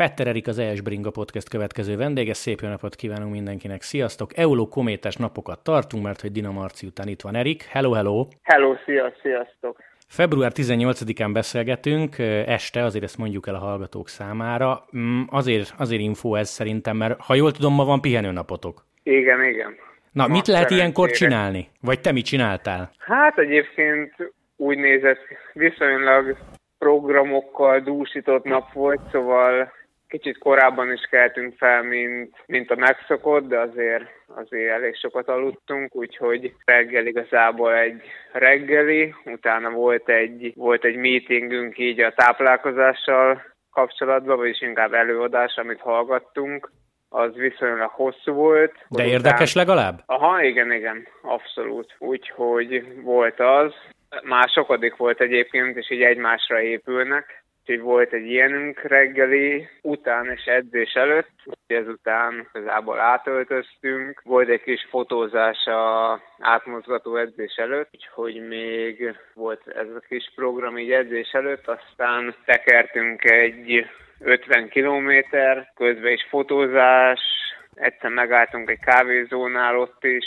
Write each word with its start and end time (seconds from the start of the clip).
Fetter 0.00 0.26
Erik 0.26 0.46
az 0.46 0.58
ES 0.58 0.80
Bringa 0.80 1.10
Podcast 1.10 1.48
következő 1.48 1.96
vendége. 1.96 2.34
Szép 2.34 2.60
jó 2.60 2.68
napot 2.68 2.94
kívánunk 2.94 3.32
mindenkinek. 3.32 3.82
Sziasztok! 3.82 4.36
Euló 4.36 4.68
kométás 4.68 5.16
napokat 5.16 5.64
tartunk, 5.64 6.04
mert 6.04 6.20
hogy 6.20 6.32
Dina 6.32 6.50
Marci 6.50 6.86
után 6.86 7.08
itt 7.08 7.20
van 7.20 7.34
Erik. 7.34 7.62
Hello, 7.62 7.92
hello! 7.92 8.26
Hello, 8.42 8.74
szia, 8.84 9.12
sziasztok! 9.22 9.76
Február 10.08 10.52
18-án 10.54 11.30
beszélgetünk, 11.32 12.18
este, 12.46 12.82
azért 12.84 13.04
ezt 13.04 13.18
mondjuk 13.18 13.46
el 13.46 13.54
a 13.54 13.58
hallgatók 13.58 14.08
számára. 14.08 14.84
Mm, 14.96 15.22
azért, 15.30 15.74
azért 15.78 16.00
info 16.00 16.34
ez 16.34 16.48
szerintem, 16.48 16.96
mert 16.96 17.20
ha 17.20 17.34
jól 17.34 17.52
tudom, 17.52 17.74
ma 17.74 17.84
van 17.84 18.00
pihenőnapotok. 18.00 18.84
Igen, 19.02 19.44
igen. 19.44 19.74
Na, 20.12 20.26
ma 20.26 20.34
mit 20.34 20.46
lehet 20.46 20.70
ilyenkor 20.70 21.10
csinálni? 21.10 21.68
Vagy 21.80 22.00
te 22.00 22.12
mit 22.12 22.24
csináltál? 22.24 22.90
Hát 22.98 23.38
egyébként 23.38 24.14
úgy 24.56 24.78
nézett, 24.78 25.20
viszonylag 25.52 26.36
programokkal 26.78 27.80
dúsított 27.80 28.44
nap 28.44 28.72
volt, 28.72 29.00
szóval 29.12 29.78
kicsit 30.10 30.38
korábban 30.38 30.92
is 30.92 31.00
keltünk 31.10 31.54
fel, 31.56 31.82
mint, 31.82 32.36
mint 32.46 32.70
a 32.70 32.76
megszokott, 32.76 33.48
de 33.48 33.58
azért, 33.58 34.04
azért 34.26 34.72
elég 34.72 34.96
sokat 34.96 35.28
aludtunk, 35.28 35.94
úgyhogy 35.94 36.54
reggel 36.64 37.06
igazából 37.06 37.74
egy 37.74 38.02
reggeli, 38.32 39.14
utána 39.24 39.70
volt 39.70 40.08
egy, 40.08 40.52
volt 40.56 40.84
egy 40.84 40.96
meetingünk 40.96 41.78
így 41.78 42.00
a 42.00 42.12
táplálkozással 42.12 43.42
kapcsolatban, 43.70 44.36
vagyis 44.36 44.62
inkább 44.62 44.92
előadás, 44.92 45.56
amit 45.56 45.80
hallgattunk, 45.80 46.70
az 47.08 47.34
viszonylag 47.34 47.90
hosszú 47.90 48.32
volt. 48.32 48.74
De 48.88 49.06
érdekes 49.06 49.54
után... 49.54 49.66
legalább? 49.66 50.02
Aha, 50.06 50.42
igen, 50.42 50.72
igen, 50.72 51.06
abszolút. 51.22 51.94
Úgyhogy 51.98 53.02
volt 53.02 53.40
az. 53.40 53.72
Már 54.22 54.48
sokadik 54.48 54.96
volt 54.96 55.20
egyébként, 55.20 55.76
és 55.76 55.90
így 55.90 56.02
egymásra 56.02 56.60
épülnek. 56.60 57.39
Úgyhogy 57.60 57.80
volt 57.80 58.12
egy 58.12 58.26
ilyenünk 58.26 58.82
reggeli, 58.82 59.68
után 59.82 60.30
és 60.30 60.44
edzés 60.44 60.92
előtt, 60.92 61.30
ezután 61.66 62.48
igazából 62.52 63.00
átöltöztünk. 63.00 64.20
Volt 64.24 64.48
egy 64.48 64.62
kis 64.62 64.86
fotózás 64.90 65.66
a 65.66 66.20
átmozgató 66.38 67.16
edzés 67.16 67.56
előtt, 67.56 67.88
úgyhogy 67.92 68.48
még 68.48 69.16
volt 69.34 69.68
ez 69.68 69.88
a 69.96 70.06
kis 70.08 70.32
program 70.34 70.78
így 70.78 70.92
edzés 70.92 71.32
előtt, 71.32 71.68
aztán 71.68 72.34
tekertünk 72.44 73.24
egy 73.24 73.86
50 74.20 74.68
kilométer, 74.68 75.72
közben 75.74 76.12
is 76.12 76.26
fotózás, 76.28 77.20
egyszer 77.74 78.10
megálltunk 78.10 78.70
egy 78.70 78.80
kávézónál 78.80 79.78
ott 79.78 80.04
is, 80.04 80.24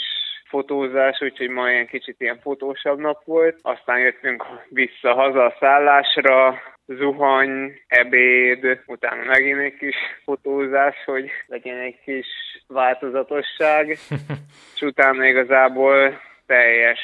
fotózás, 0.48 1.20
úgyhogy 1.20 1.48
ma 1.48 1.70
ilyen 1.70 1.86
kicsit 1.86 2.20
ilyen 2.20 2.38
fotósabb 2.40 2.98
nap 2.98 3.24
volt. 3.24 3.58
Aztán 3.62 3.98
jöttünk 3.98 4.44
vissza 4.68 5.14
haza 5.14 5.44
a 5.44 5.56
szállásra, 5.60 6.62
zuhany, 6.86 7.72
ebéd, 7.86 8.82
utána 8.86 9.24
megint 9.24 9.58
egy 9.58 9.76
kis 9.76 9.96
fotózás, 10.24 10.96
hogy 11.04 11.30
legyen 11.46 11.78
egy 11.78 11.98
kis 12.04 12.26
változatosság, 12.66 13.88
és 14.74 14.80
utána 14.80 15.26
igazából 15.26 16.20
teljes 16.46 17.00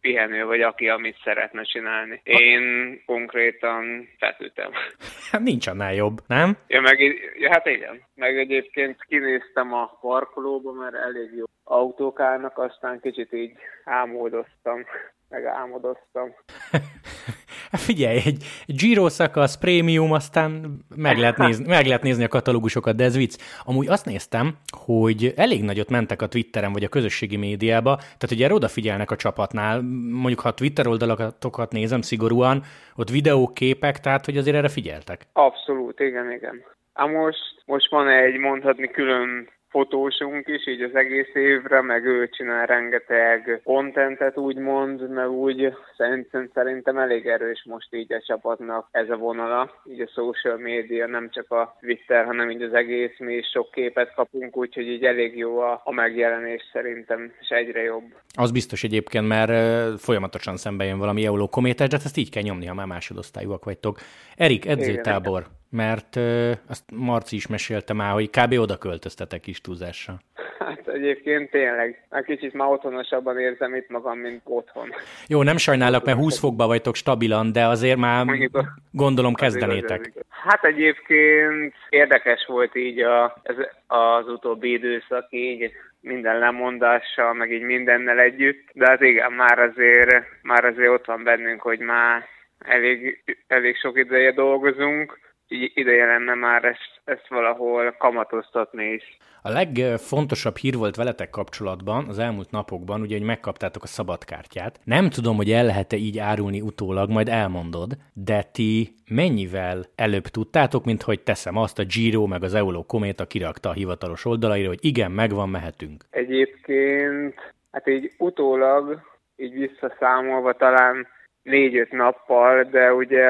pihenő 0.00 0.44
vagy, 0.44 0.60
aki 0.60 0.88
amit 0.88 1.20
szeretne 1.24 1.62
csinálni. 1.62 2.20
Én 2.24 2.62
konkrétan 3.06 4.08
fetültem. 4.18 4.70
Hát 5.30 5.40
nincs 5.40 5.66
annál 5.66 5.94
jobb, 5.94 6.18
nem? 6.26 6.56
Ja, 6.66 6.80
meg, 6.80 7.00
ja, 7.38 7.50
hát 7.50 7.66
igen. 7.66 8.02
Meg 8.14 8.38
egyébként 8.38 9.04
kinéztem 9.08 9.72
a 9.72 9.98
parkolóba, 10.00 10.72
mert 10.72 10.94
elég 10.94 11.34
jó 11.36 11.44
autók 11.64 12.20
állnak, 12.20 12.58
aztán 12.58 13.00
kicsit 13.00 13.32
így 13.32 13.52
álmodoztam, 13.84 14.84
meg 15.28 15.44
álmodoztam. 15.44 16.34
Hát 17.70 17.80
figyelj, 17.80 18.20
egy 18.24 18.44
Giro 18.66 19.08
szakasz, 19.08 19.58
prémium, 19.58 20.12
aztán 20.12 20.78
meg 20.96 21.18
lehet, 21.18 21.36
nézni, 21.36 21.66
meg 21.76 21.86
lehet 21.86 22.02
nézni 22.02 22.24
a 22.24 22.28
katalógusokat, 22.28 22.96
de 22.96 23.04
ez 23.04 23.16
vicc. 23.16 23.36
Amúgy 23.64 23.88
azt 23.88 24.06
néztem, 24.06 24.54
hogy 24.86 25.32
elég 25.36 25.62
nagyot 25.62 25.90
mentek 25.90 26.22
a 26.22 26.26
Twitteren 26.26 26.72
vagy 26.72 26.84
a 26.84 26.88
közösségi 26.88 27.36
médiába, 27.36 27.96
tehát 27.96 28.30
ugye 28.30 28.52
odafigyelnek 28.52 29.10
a 29.10 29.16
csapatnál, 29.16 29.80
mondjuk 30.10 30.40
ha 30.40 30.48
a 30.48 30.54
Twitter 30.54 30.86
oldalatokat 30.86 31.72
nézem 31.72 32.00
szigorúan, 32.00 32.62
ott 32.96 33.10
videók, 33.10 33.54
képek, 33.54 34.00
tehát 34.00 34.24
hogy 34.24 34.36
azért 34.36 34.56
erre 34.56 34.68
figyeltek. 34.68 35.26
Abszolút, 35.32 36.00
igen, 36.00 36.32
igen. 36.32 36.64
Ám 36.92 37.10
most, 37.10 37.62
most 37.64 37.90
van 37.90 38.08
egy 38.08 38.36
mondhatni 38.36 38.90
külön 38.90 39.48
fotósunk 39.76 40.48
is, 40.48 40.66
így 40.66 40.82
az 40.82 40.94
egész 40.94 41.34
évre, 41.34 41.82
meg 41.82 42.04
ő 42.04 42.28
csinál 42.28 42.66
rengeteg 42.66 43.60
kontentet 43.64 44.38
úgymond, 44.38 45.10
meg 45.10 45.30
úgy 45.30 45.72
szerintem, 45.96 46.50
szerintem 46.54 46.98
elég 46.98 47.26
erős 47.26 47.64
most 47.68 47.94
így 47.94 48.12
a 48.12 48.22
csapatnak 48.26 48.88
ez 48.90 49.10
a 49.10 49.16
vonala, 49.16 49.70
így 49.90 50.00
a 50.00 50.10
social 50.14 50.56
media, 50.56 51.06
nem 51.06 51.30
csak 51.30 51.50
a 51.50 51.76
Twitter, 51.80 52.24
hanem 52.24 52.50
így 52.50 52.62
az 52.62 52.74
egész, 52.74 53.18
mi 53.18 53.34
is 53.34 53.46
sok 53.46 53.70
képet 53.70 54.14
kapunk, 54.14 54.56
úgyhogy 54.56 54.86
így 54.86 55.04
elég 55.04 55.36
jó 55.36 55.58
a, 55.58 55.80
a 55.84 55.92
megjelenés 55.92 56.62
szerintem, 56.72 57.32
és 57.40 57.48
egyre 57.48 57.82
jobb. 57.82 58.14
Az 58.34 58.50
biztos 58.50 58.84
egyébként, 58.84 59.28
mert 59.28 59.52
folyamatosan 60.00 60.56
szembe 60.56 60.84
jön 60.84 60.98
valami 60.98 61.26
euló 61.26 61.48
kométás, 61.48 61.88
de 61.88 61.96
hát 61.96 62.04
ezt 62.04 62.16
így 62.16 62.30
kell 62.30 62.42
nyomni, 62.42 62.66
ha 62.66 62.74
már 62.74 62.86
másodosztályúak 62.86 63.64
vagytok. 63.64 63.98
Erik, 64.36 64.66
edzőtábor. 64.66 65.38
Igen, 65.40 65.56
mert 65.70 66.16
ö, 66.16 66.52
azt 66.68 66.84
Marci 66.92 67.36
is 67.36 67.46
mesélte 67.46 67.92
már, 67.92 68.12
hogy 68.12 68.30
kb. 68.30 68.52
oda 68.52 68.76
költöztetek 68.76 69.40
kis 69.40 69.60
túlzással. 69.60 70.20
Hát 70.58 70.88
egyébként 70.88 71.50
tényleg, 71.50 72.06
egy 72.10 72.24
kicsit 72.24 72.52
már 72.52 72.68
otthonosabban 72.68 73.38
érzem 73.38 73.74
itt 73.74 73.88
magam, 73.88 74.18
mint 74.18 74.40
otthon. 74.44 74.88
Jó, 75.28 75.42
nem 75.42 75.56
sajnálok, 75.56 76.04
mert 76.04 76.18
20 76.18 76.38
fokba 76.38 76.66
vagytok 76.66 76.94
stabilan, 76.94 77.52
de 77.52 77.66
azért 77.66 77.98
már 77.98 78.24
Mondjuk, 78.24 78.64
gondolom 78.90 79.34
kezdenétek. 79.34 80.12
Hát 80.28 80.64
egyébként 80.64 81.74
érdekes 81.88 82.44
volt 82.46 82.76
így 82.76 83.00
a, 83.00 83.36
ez, 83.42 83.56
az 83.86 84.28
utóbbi 84.28 84.72
időszak 84.72 85.26
így, 85.30 85.70
minden 86.00 86.38
lemondással, 86.38 87.34
meg 87.34 87.52
így 87.52 87.62
mindennel 87.62 88.18
együtt, 88.18 88.68
de 88.72 88.86
hát 88.88 89.00
igen, 89.00 89.32
már 89.32 89.58
azért, 89.58 90.24
már 90.42 90.64
azért 90.64 90.90
ott 90.90 91.06
van 91.06 91.24
bennünk, 91.24 91.60
hogy 91.60 91.78
már 91.78 92.24
elég, 92.58 93.22
elég 93.46 93.76
sok 93.76 93.98
ideje 93.98 94.32
dolgozunk, 94.32 95.18
ideje 95.48 96.06
lenne 96.06 96.34
már 96.34 96.64
ezt, 96.64 97.00
ezt 97.04 97.28
valahol 97.28 97.94
kamatoztatni 97.98 98.84
is. 98.84 99.16
A 99.42 99.50
legfontosabb 99.50 100.56
hír 100.56 100.76
volt 100.76 100.96
veletek 100.96 101.30
kapcsolatban 101.30 102.08
az 102.08 102.18
elmúlt 102.18 102.50
napokban, 102.50 103.00
ugye, 103.00 103.16
hogy 103.16 103.26
megkaptátok 103.26 103.82
a 103.82 103.86
szabadkártyát. 103.86 104.80
Nem 104.84 105.08
tudom, 105.08 105.36
hogy 105.36 105.50
el 105.50 105.64
lehet-e 105.64 105.96
így 105.96 106.18
árulni 106.18 106.60
utólag, 106.60 107.10
majd 107.10 107.28
elmondod, 107.28 107.92
de 108.12 108.42
ti 108.42 108.94
mennyivel 109.10 109.84
előbb 109.94 110.22
tudtátok, 110.22 110.84
mint 110.84 111.02
hogy 111.02 111.20
teszem 111.20 111.56
azt, 111.56 111.78
a 111.78 111.84
Giro 111.84 112.26
meg 112.26 112.42
az 112.42 112.54
Eolo 112.54 112.82
Kométa 112.82 113.26
kirakta 113.26 113.68
a 113.68 113.72
hivatalos 113.72 114.24
oldalaira, 114.24 114.68
hogy 114.68 114.84
igen, 114.84 115.10
megvan, 115.10 115.48
mehetünk. 115.48 116.04
Egyébként, 116.10 117.34
hát 117.72 117.86
így 117.86 118.12
utólag, 118.18 119.00
így 119.36 119.52
visszaszámolva 119.52 120.52
talán 120.52 121.06
négy-öt 121.42 121.92
nappal, 121.92 122.62
de 122.62 122.92
ugye 122.92 123.28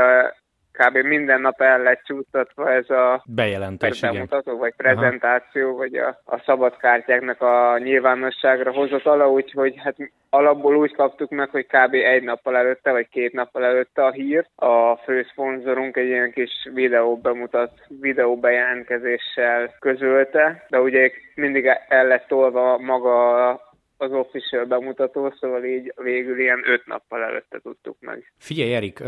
kb. 0.76 0.96
minden 0.96 1.40
nap 1.40 1.60
el 1.60 1.82
lett 1.82 2.02
csúsztatva 2.04 2.72
ez 2.72 2.90
a 2.90 3.22
bejelentés, 3.26 4.00
bemutató, 4.00 4.56
vagy 4.56 4.74
prezentáció, 4.76 5.68
Aha. 5.68 5.76
vagy 5.76 5.94
a, 5.96 6.20
a 6.24 6.42
szabadkártyáknak 6.44 7.42
a 7.42 7.78
nyilvánosságra 7.78 8.72
ala, 9.04 9.30
úgyhogy 9.30 9.74
hát 9.76 9.96
alapból 10.30 10.76
úgy 10.76 10.94
kaptuk 10.94 11.30
meg, 11.30 11.48
hogy 11.50 11.66
kb. 11.66 11.94
egy 11.94 12.22
nappal 12.22 12.56
előtte, 12.56 12.90
vagy 12.90 13.08
két 13.08 13.32
nappal 13.32 13.64
előtte 13.64 14.04
a 14.04 14.12
hír. 14.12 14.46
A 14.54 14.96
főszponzorunk 14.96 15.96
egy 15.96 16.06
ilyen 16.06 16.32
kis 16.32 16.68
videó 16.74 17.16
bemutat, 17.16 17.72
videó 18.00 18.36
bejelentkezéssel 18.36 19.74
közölte, 19.78 20.66
de 20.68 20.80
ugye 20.80 21.10
mindig 21.34 21.70
el 21.88 22.06
lett 22.06 22.26
tolva 22.26 22.78
maga 22.78 23.50
az 23.96 24.12
official 24.12 24.64
bemutató, 24.64 25.34
szóval 25.40 25.64
így 25.64 25.92
végül 25.96 26.40
ilyen 26.40 26.62
öt 26.64 26.86
nappal 26.86 27.22
előtte 27.22 27.60
tudtuk 27.62 27.96
meg. 28.00 28.32
Figyelj, 28.38 28.74
Erik, 28.74 29.02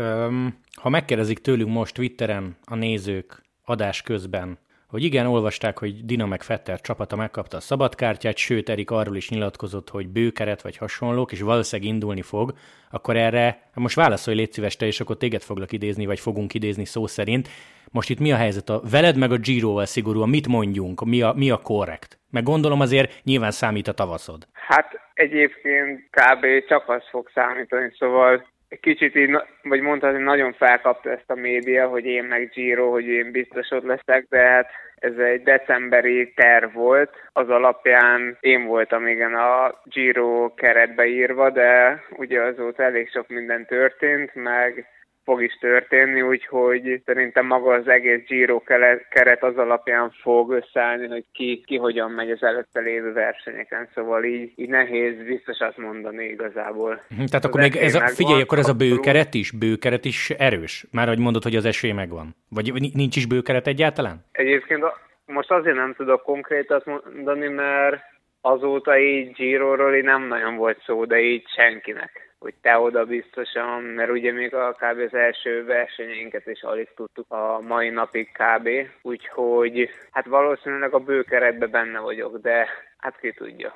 ha 0.81 0.89
megkérdezik 0.89 1.39
tőlünk 1.39 1.69
most 1.69 1.95
Twitteren 1.95 2.57
a 2.65 2.75
nézők 2.75 3.41
adás 3.65 4.01
közben, 4.01 4.57
hogy 4.89 5.03
igen, 5.03 5.25
olvasták, 5.25 5.79
hogy 5.79 6.05
Dina 6.05 6.25
meg 6.25 6.41
Fetter 6.41 6.81
csapata 6.81 7.15
megkapta 7.15 7.57
a 7.57 7.59
szabadkártyát, 7.59 8.37
sőt, 8.37 8.69
Erik 8.69 8.91
arról 8.91 9.15
is 9.15 9.29
nyilatkozott, 9.29 9.89
hogy 9.89 10.07
bőkeret 10.07 10.61
vagy 10.61 10.77
hasonlók, 10.77 11.31
és 11.31 11.41
valószínűleg 11.41 11.91
indulni 11.91 12.21
fog, 12.21 12.53
akkor 12.91 13.15
erre 13.17 13.69
most 13.73 13.95
válaszolj 13.95 14.37
légy 14.37 14.51
szíves 14.51 14.75
te, 14.75 14.85
és 14.85 14.99
akkor 14.99 15.17
téged 15.17 15.41
foglak 15.41 15.71
idézni, 15.71 16.05
vagy 16.05 16.19
fogunk 16.19 16.53
idézni 16.53 16.85
szó 16.85 17.07
szerint. 17.07 17.47
Most 17.91 18.09
itt 18.09 18.19
mi 18.19 18.31
a 18.31 18.35
helyzet? 18.35 18.69
A 18.69 18.81
veled 18.91 19.17
meg 19.17 19.31
a 19.31 19.37
Giroval 19.37 19.85
szigorúan 19.85 20.29
mit 20.29 20.47
mondjunk? 20.47 21.05
Mi 21.05 21.21
a, 21.21 21.33
mi 21.35 21.49
a 21.49 21.57
korrekt? 21.57 22.19
Meg 22.31 22.43
gondolom 22.43 22.81
azért 22.81 23.23
nyilván 23.23 23.51
számít 23.51 23.87
a 23.87 23.93
tavaszod. 23.93 24.47
Hát 24.53 24.99
egyébként 25.13 25.99
kb. 26.09 26.67
csak 26.67 26.89
az 26.89 27.03
fog 27.09 27.29
számítani, 27.33 27.93
szóval 27.97 28.47
kicsit 28.81 29.15
így, 29.15 29.37
vagy 29.63 29.81
mondhatni, 29.81 30.23
nagyon 30.23 30.53
felkapta 30.53 31.11
ezt 31.11 31.29
a 31.31 31.35
média, 31.35 31.87
hogy 31.87 32.05
én 32.05 32.23
meg 32.23 32.49
Giro, 32.49 32.89
hogy 32.89 33.07
én 33.07 33.31
biztos 33.31 33.71
ott 33.71 33.83
leszek, 33.83 34.25
de 34.29 34.39
hát 34.39 34.69
ez 34.95 35.17
egy 35.17 35.43
decemberi 35.43 36.33
terv 36.33 36.73
volt. 36.73 37.09
Az 37.33 37.49
alapján 37.49 38.37
én 38.39 38.65
voltam 38.65 39.07
igen 39.07 39.33
a 39.33 39.81
Giro 39.83 40.53
keretbe 40.53 41.05
írva, 41.05 41.49
de 41.49 42.01
ugye 42.17 42.41
azóta 42.41 42.83
elég 42.83 43.09
sok 43.09 43.27
minden 43.27 43.65
történt, 43.65 44.35
meg 44.35 44.87
fog 45.29 45.43
is 45.43 45.57
történni, 45.59 46.21
úgyhogy 46.21 47.01
szerintem 47.05 47.45
maga 47.45 47.73
az 47.73 47.87
egész 47.87 48.23
Giro 48.27 48.61
keret 49.09 49.43
az 49.43 49.57
alapján 49.57 50.11
fog 50.21 50.51
összeállni, 50.51 51.07
hogy 51.07 51.25
ki, 51.31 51.63
ki 51.65 51.77
hogyan 51.77 52.11
megy 52.11 52.31
az 52.31 52.43
előtte 52.43 52.79
lévő 52.79 53.13
versenyeken, 53.13 53.89
szóval 53.93 54.23
így, 54.23 54.51
így 54.55 54.69
nehéz 54.69 55.15
biztosat 55.23 55.77
mondani 55.77 56.25
igazából. 56.25 57.01
Mhm, 57.09 57.25
tehát 57.25 57.45
akkor 57.45 57.61
még 57.61 57.75
ez 57.75 57.95
a, 57.95 58.07
figyelj, 58.07 58.41
akkor 58.41 58.57
ez 58.57 58.69
a 58.69 58.73
bőkeret 58.73 59.33
is, 59.33 59.51
bőkeret 59.51 60.05
is 60.05 60.29
erős? 60.29 60.85
Már 60.91 61.07
hogy 61.07 61.19
mondod, 61.19 61.43
hogy 61.43 61.55
az 61.55 61.65
esély 61.65 61.91
megvan. 61.91 62.35
Vagy 62.49 62.73
nincs 62.93 63.15
is 63.15 63.27
bőkeret 63.27 63.67
egyáltalán? 63.67 64.25
Egyébként 64.31 64.83
most 65.25 65.51
azért 65.51 65.75
nem 65.75 65.93
tudok 65.93 66.21
konkrétat 66.21 66.85
mondani, 66.85 67.47
mert 67.47 68.01
azóta 68.41 68.99
így 68.99 69.31
Giro-ról 69.31 70.01
nem 70.01 70.27
nagyon 70.27 70.55
volt 70.55 70.81
szó, 70.85 71.05
de 71.05 71.19
így 71.19 71.43
senkinek 71.55 72.28
hogy 72.39 72.53
te 72.61 72.77
oda 72.77 73.05
biztosan, 73.05 73.83
mert 73.83 74.09
ugye 74.11 74.31
még 74.31 74.53
a 74.53 74.71
kb. 74.73 74.99
az 74.99 75.13
első 75.13 75.65
versenyeinket 75.65 76.47
is 76.47 76.61
alig 76.63 76.87
tudtuk 76.95 77.31
a 77.31 77.59
mai 77.61 77.89
napig 77.89 78.31
kb. 78.31 78.69
Úgyhogy 79.01 79.89
hát 80.11 80.25
valószínűleg 80.25 80.93
a 80.93 80.99
bőkeretbe 80.99 81.67
benne 81.67 81.99
vagyok, 81.99 82.37
de 82.37 82.67
hát 82.97 83.19
ki 83.19 83.31
tudja. 83.31 83.75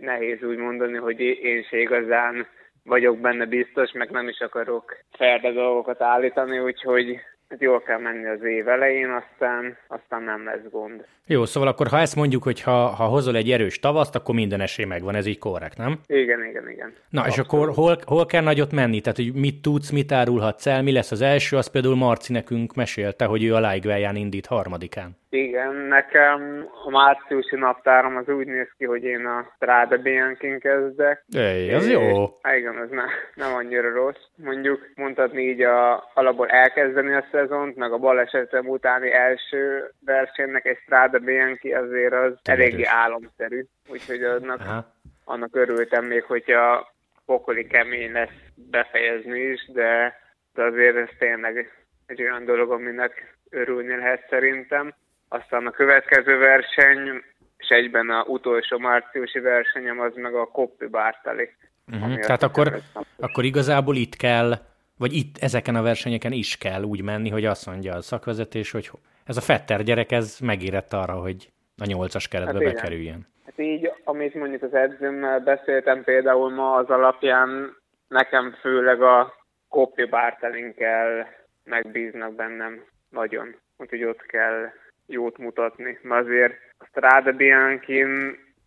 Nehéz 0.00 0.42
úgy 0.42 0.56
mondani, 0.56 0.96
hogy 0.96 1.20
én 1.20 1.62
se 1.62 1.78
igazán 1.78 2.46
vagyok 2.84 3.18
benne 3.18 3.46
biztos, 3.46 3.92
meg 3.92 4.10
nem 4.10 4.28
is 4.28 4.40
akarok 4.40 4.96
ferde 5.10 5.52
dolgokat 5.52 6.02
állítani, 6.02 6.58
úgyhogy 6.58 7.20
jól 7.58 7.82
kell 7.82 7.98
menni 7.98 8.26
az 8.26 8.44
év 8.44 8.68
elején, 8.68 9.10
aztán, 9.10 9.76
aztán 9.88 10.22
nem 10.22 10.44
lesz 10.44 10.70
gond. 10.70 11.04
Jó, 11.26 11.44
szóval 11.44 11.68
akkor 11.68 11.86
ha 11.86 11.98
ezt 11.98 12.16
mondjuk, 12.16 12.42
hogy 12.42 12.60
ha, 12.60 12.86
ha 12.86 13.04
hozol 13.04 13.36
egy 13.36 13.50
erős 13.50 13.78
tavaszt, 13.78 14.14
akkor 14.14 14.34
minden 14.34 14.60
esély 14.60 14.84
megvan, 14.84 15.14
ez 15.14 15.26
így 15.26 15.38
korrekt, 15.38 15.76
nem? 15.76 15.98
Igen, 16.06 16.44
igen, 16.44 16.70
igen. 16.70 16.92
Na, 17.08 17.20
Abszolút. 17.20 17.28
és 17.28 17.38
akkor 17.38 17.74
hol, 17.74 17.98
hol 18.06 18.26
kell 18.26 18.42
nagyot 18.42 18.72
menni? 18.72 19.00
Tehát, 19.00 19.16
hogy 19.16 19.34
mit 19.34 19.62
tudsz, 19.62 19.90
mit 19.90 20.12
árulhatsz 20.12 20.66
el, 20.66 20.82
mi 20.82 20.92
lesz 20.92 21.10
az 21.10 21.20
első, 21.20 21.56
az 21.56 21.66
például 21.66 21.96
Marci 21.96 22.32
nekünk 22.32 22.74
mesélte, 22.74 23.24
hogy 23.24 23.44
ő 23.44 23.54
a 23.54 23.60
Lájgvelján 23.60 24.16
indít 24.16 24.46
harmadikán. 24.46 25.16
Igen, 25.34 25.74
nekem 25.74 26.68
a 26.84 26.90
márciusi 26.90 27.56
naptárom 27.56 28.16
az 28.16 28.28
úgy 28.28 28.46
néz 28.46 28.68
ki, 28.78 28.84
hogy 28.84 29.04
én 29.04 29.26
a 29.26 29.52
Strada 29.54 29.96
Bianchi-n 29.96 30.58
kezdek. 30.58 31.24
Ej, 31.32 31.74
az 31.74 31.90
jó. 31.90 32.38
Hát 32.42 32.56
igen, 32.56 32.76
az 32.76 32.90
ne, 32.90 33.04
nem 33.34 33.54
annyira 33.54 33.92
rossz. 33.92 34.22
Mondjuk 34.36 34.90
mondhatni 34.94 35.42
így 35.42 35.62
a, 35.62 36.10
alapból 36.14 36.48
elkezdeni 36.48 37.14
a 37.14 37.26
szezont, 37.30 37.76
meg 37.76 37.92
a 37.92 37.98
balesetem 37.98 38.68
utáni 38.68 39.12
első 39.12 39.90
versenynek 40.04 40.66
egy 40.66 40.78
Strada 40.82 41.18
Bianchi 41.18 41.72
azért 41.72 42.12
az 42.12 42.32
Tényleg 42.42 42.66
eléggé 42.66 42.84
álomszerű. 42.84 43.64
Úgyhogy 43.88 44.22
annak, 44.22 44.86
annak 45.24 45.56
örültem 45.56 46.04
még, 46.04 46.22
hogyha 46.22 46.92
pokoli 47.26 47.66
kemény 47.66 48.12
lesz 48.12 48.40
befejezni 48.70 49.40
is, 49.40 49.70
de, 49.72 50.18
de 50.54 50.62
azért 50.62 50.96
ez 50.96 51.08
tényleg 51.18 51.84
egy 52.06 52.22
olyan 52.22 52.44
dolog, 52.44 52.70
aminek 52.70 53.36
örülni 53.50 53.96
lehet 53.96 54.26
szerintem. 54.28 54.94
Aztán 55.28 55.66
a 55.66 55.70
következő 55.70 56.38
verseny, 56.38 57.22
és 57.56 57.68
egyben 57.68 58.10
a 58.10 58.22
utolsó 58.22 58.78
márciusi 58.78 59.38
versenyem 59.38 60.00
az 60.00 60.12
meg 60.14 60.34
a 60.34 60.46
Koppi 60.46 60.86
Bártali. 60.86 61.50
Uh-huh. 61.92 62.18
Tehát 62.18 62.42
akkor, 62.42 62.72
akkor 63.18 63.44
igazából 63.44 63.96
itt 63.96 64.16
kell, 64.16 64.52
vagy 64.98 65.12
itt 65.12 65.36
ezeken 65.40 65.74
a 65.74 65.82
versenyeken 65.82 66.32
is 66.32 66.56
kell 66.56 66.82
úgy 66.82 67.02
menni, 67.02 67.30
hogy 67.30 67.44
azt 67.44 67.66
mondja 67.66 67.94
a 67.94 68.00
szakvezetés, 68.00 68.70
hogy 68.70 68.90
ez 69.24 69.36
a 69.36 69.40
Fetter 69.40 69.82
gyerek, 69.82 70.12
ez 70.12 70.38
megérett 70.38 70.92
arra, 70.92 71.12
hogy 71.12 71.48
a 71.78 71.86
nyolcas 71.86 72.28
keretbe 72.28 72.64
hát 72.64 72.74
bekerüljen. 72.74 73.26
Hát 73.44 73.58
így, 73.58 73.92
amit 74.04 74.34
mondjuk 74.34 74.62
az 74.62 74.74
edzőmmel 74.74 75.40
beszéltem 75.40 76.04
például 76.04 76.50
ma, 76.50 76.74
az 76.74 76.88
alapján 76.88 77.76
nekem 78.08 78.56
főleg 78.60 79.02
a 79.02 79.34
Koppi 79.68 80.04
Bártelin 80.04 80.74
kell 80.74 81.26
megbíznak 81.64 82.34
bennem 82.34 82.84
nagyon. 83.08 83.56
Úgyhogy 83.76 84.04
ott 84.04 84.22
kell 84.26 84.72
jót 85.06 85.38
mutatni. 85.38 85.98
Mert 86.02 86.24
azért 86.24 86.54
a 86.78 86.84
Strada 86.84 87.32
bianchi 87.32 88.04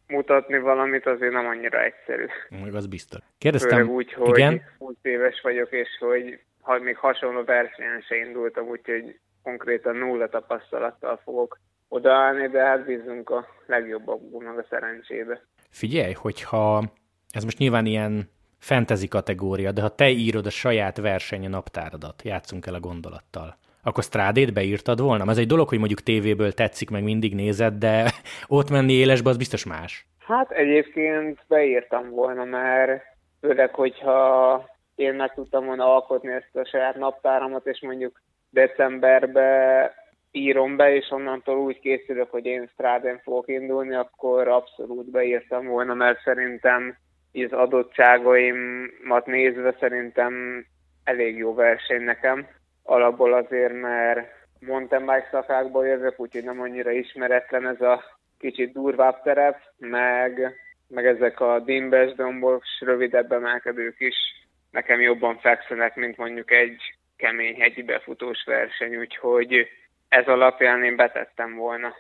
mutatni 0.08 0.60
valamit 0.60 1.06
azért 1.06 1.34
nem 1.34 1.46
annyira 1.46 1.84
egyszerű. 1.84 2.26
Meg 2.50 2.76
az 2.76 2.88
biztos. 2.88 3.20
Kérdeztem, 3.38 3.78
Főleg 3.78 3.94
úgy, 3.94 4.14
hogy 4.14 4.38
igen? 4.38 4.62
20 4.78 4.96
éves 5.02 5.42
vagyok, 5.42 5.72
és 5.72 5.90
hogy 6.00 6.40
ha 6.62 6.80
még 6.80 6.98
hasonló 6.98 7.44
versenyen 7.44 8.02
se 8.02 8.16
indultam, 8.16 8.68
úgyhogy 8.68 9.20
konkrétan 9.44 9.96
nulla 9.96 10.30
tapasztalattal 10.30 11.20
fogok 11.24 11.60
odaállni, 11.88 12.48
de 12.48 12.64
hát 12.64 12.86
bízunk 12.86 13.30
a 13.30 13.48
legjobbakból 13.66 14.44
meg 14.44 14.58
a 14.58 14.66
szerencsébe. 14.70 15.42
Figyelj, 15.70 16.14
hogyha 16.14 16.84
ez 17.32 17.44
most 17.44 17.58
nyilván 17.58 17.86
ilyen 17.86 18.30
fantasy 18.60 19.08
kategória, 19.08 19.72
de 19.72 19.82
ha 19.82 19.96
te 19.96 20.10
írod 20.10 20.46
a 20.46 20.50
saját 20.50 20.98
verseny 20.98 21.50
naptáradat, 21.50 22.22
játszunk 22.24 22.66
el 22.66 22.74
a 22.74 22.80
gondolattal, 22.80 23.58
akkor 23.88 24.04
Strádét 24.04 24.54
beírtad 24.54 25.02
volna? 25.02 25.32
Ez 25.32 25.38
egy 25.38 25.48
dolog, 25.48 25.70
hogy 25.70 25.78
mondjuk 25.78 26.00
tévéből 26.00 26.54
tetszik, 26.54 26.90
meg 26.90 27.04
mindig 27.04 27.36
nézed, 27.36 27.74
de 27.74 28.12
ott 28.58 28.70
menni 28.70 28.94
élesbe, 28.94 29.30
az 29.30 29.38
biztos 29.38 29.66
más. 29.66 30.06
Hát 30.20 30.52
egyébként 30.52 31.40
beírtam 31.48 32.10
volna, 32.10 32.44
mert 32.44 33.02
főleg, 33.42 33.74
hogyha 33.74 34.66
én 34.96 35.14
meg 35.14 35.34
tudtam 35.34 35.66
volna 35.66 35.94
alkotni 35.94 36.32
ezt 36.32 36.56
a 36.56 36.66
saját 36.66 36.96
naptáramat, 36.96 37.66
és 37.66 37.82
mondjuk 37.82 38.22
decemberbe 38.50 39.94
írom 40.32 40.76
be, 40.76 40.96
és 40.96 41.10
onnantól 41.10 41.58
úgy 41.58 41.80
készülök, 41.80 42.32
hogy 42.32 42.46
én 42.46 42.70
Strádén 42.74 43.20
fogok 43.24 43.48
indulni, 43.48 43.96
akkor 43.96 44.48
abszolút 44.48 45.12
beírtam 45.12 45.66
volna, 45.66 45.94
mert 45.94 46.22
szerintem 46.24 46.98
az 47.34 47.52
adottságaimat 47.52 49.26
nézve 49.26 49.76
szerintem 49.80 50.66
elég 51.04 51.38
jó 51.38 51.54
verseny 51.54 52.04
nekem 52.04 52.48
alapból 52.88 53.34
azért, 53.34 53.82
mert 53.82 54.28
mountain 54.60 55.06
bike 55.06 55.28
szakákból 55.32 55.88
jövök, 55.88 56.20
úgyhogy 56.20 56.44
nem 56.44 56.62
annyira 56.62 56.92
ismeretlen 56.92 57.68
ez 57.68 57.82
a 57.82 58.04
kicsit 58.40 58.74
durvább 58.74 59.22
terep, 59.24 59.58
meg, 59.78 60.56
meg 60.88 61.06
ezek 61.06 61.40
a 61.40 61.60
dimbes, 61.60 62.14
dombos, 62.14 62.66
rövidebb 62.80 63.32
emelkedők 63.32 64.00
is 64.00 64.16
nekem 64.72 65.02
jobban 65.02 65.38
fekszenek, 65.40 65.96
mint 65.96 66.18
mondjuk 66.18 66.52
egy 66.52 66.82
kemény 67.16 67.56
hegyi 67.56 67.84
befutós 67.84 68.44
verseny, 68.46 68.96
úgyhogy 68.96 69.68
ez 70.08 70.26
alapján 70.28 70.84
én 70.84 70.96
betettem 70.96 71.56
volna. 71.56 71.94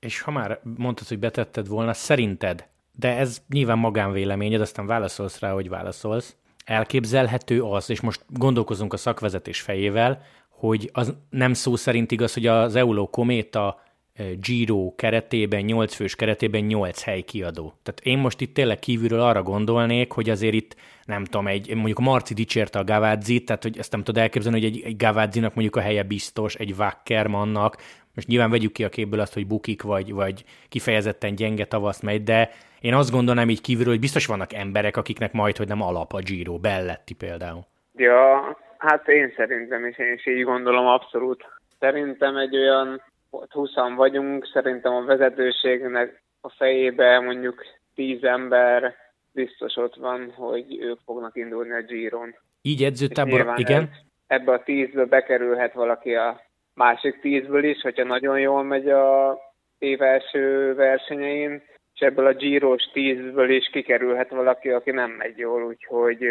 És 0.00 0.20
ha 0.20 0.30
már 0.30 0.58
mondtad, 0.78 1.08
hogy 1.08 1.18
betetted 1.18 1.68
volna, 1.68 1.92
szerinted, 1.92 2.64
de 2.92 3.16
ez 3.16 3.38
nyilván 3.48 3.78
magánvéleményed, 3.78 4.60
aztán 4.60 4.86
válaszolsz 4.86 5.40
rá, 5.40 5.50
hogy 5.50 5.68
válaszolsz, 5.68 6.36
elképzelhető 6.64 7.62
az, 7.62 7.90
és 7.90 8.00
most 8.00 8.24
gondolkozunk 8.28 8.92
a 8.92 8.96
szakvezetés 8.96 9.60
fejével, 9.60 10.22
hogy 10.48 10.90
az 10.92 11.14
nem 11.30 11.52
szó 11.52 11.76
szerint 11.76 12.10
igaz, 12.12 12.34
hogy 12.34 12.46
az 12.46 12.76
Euló 12.76 13.10
Kométa 13.10 13.83
Giro 14.40 14.94
keretében, 14.96 15.60
8 15.60 15.94
fős 15.94 16.16
keretében 16.16 16.60
8 16.60 17.02
hely 17.02 17.20
kiadó. 17.20 17.72
Tehát 17.82 18.00
én 18.02 18.18
most 18.18 18.40
itt 18.40 18.54
tényleg 18.54 18.78
kívülről 18.78 19.20
arra 19.20 19.42
gondolnék, 19.42 20.12
hogy 20.12 20.30
azért 20.30 20.54
itt 20.54 20.76
nem 21.04 21.24
tudom, 21.24 21.46
egy, 21.46 21.74
mondjuk 21.74 21.98
Marci 21.98 22.34
dicsérte 22.34 22.78
a 22.78 22.84
Gavádzit, 22.84 23.44
tehát 23.46 23.62
hogy 23.62 23.78
ezt 23.78 23.92
nem 23.92 24.02
tudod 24.02 24.22
elképzelni, 24.22 24.60
hogy 24.60 24.68
egy, 24.68 24.82
egy 24.84 24.96
Gavádzinak 24.96 25.54
mondjuk 25.54 25.76
a 25.76 25.80
helye 25.80 26.02
biztos, 26.02 26.54
egy 26.54 26.74
Wackermannak, 26.78 27.76
most 28.14 28.26
nyilván 28.26 28.50
vegyük 28.50 28.72
ki 28.72 28.84
a 28.84 28.88
képből 28.88 29.20
azt, 29.20 29.34
hogy 29.34 29.46
bukik, 29.46 29.82
vagy, 29.82 30.12
vagy 30.12 30.44
kifejezetten 30.68 31.34
gyenge 31.34 31.64
tavaszt 31.64 32.02
megy, 32.02 32.22
de 32.22 32.50
én 32.80 32.94
azt 32.94 33.10
gondolnám 33.10 33.50
így 33.50 33.60
kívülről, 33.60 33.92
hogy 33.92 34.00
biztos 34.00 34.26
vannak 34.26 34.52
emberek, 34.52 34.96
akiknek 34.96 35.32
majd, 35.32 35.56
hogy 35.56 35.68
nem 35.68 35.82
alap 35.82 36.12
a 36.12 36.18
Giro, 36.18 36.58
Belletti 36.58 37.14
például. 37.14 37.66
Ja, 37.96 38.56
hát 38.78 39.08
én 39.08 39.32
szerintem 39.36 39.86
is, 39.86 39.98
én 39.98 40.12
is 40.12 40.26
így 40.26 40.42
gondolom 40.42 40.86
abszolút. 40.86 41.44
Szerintem 41.78 42.36
egy 42.36 42.56
olyan 42.56 43.02
20 43.48 43.70
vagyunk, 43.96 44.46
szerintem 44.52 44.92
a 44.92 45.04
vezetőségnek 45.04 46.22
a 46.40 46.48
fejébe 46.48 47.20
mondjuk 47.20 47.64
10 47.94 48.24
ember 48.24 48.94
biztos 49.32 49.76
ott 49.76 49.94
van, 49.94 50.30
hogy 50.30 50.78
ők 50.80 50.98
fognak 51.04 51.36
indulni 51.36 51.72
a 51.72 51.82
Giron. 51.82 52.34
Így 52.62 52.82
edzőtábor, 52.82 53.52
igen? 53.56 53.90
Ebbe 54.26 54.52
a 54.52 54.62
tízbe 54.62 55.04
bekerülhet 55.04 55.72
valaki 55.72 56.14
a 56.14 56.40
másik 56.74 57.20
tízből 57.20 57.64
is, 57.64 57.80
hogyha 57.80 58.04
nagyon 58.04 58.40
jól 58.40 58.62
megy 58.62 58.88
a 58.88 59.38
év 59.78 60.02
első 60.02 60.74
versenyein, 60.74 61.62
és 61.94 62.00
ebből 62.00 62.26
a 62.26 62.34
Giros 62.34 62.82
tízből 62.92 63.50
is 63.50 63.68
kikerülhet 63.72 64.30
valaki, 64.30 64.68
aki 64.68 64.90
nem 64.90 65.10
megy 65.10 65.38
jól, 65.38 65.64
úgyhogy 65.64 66.24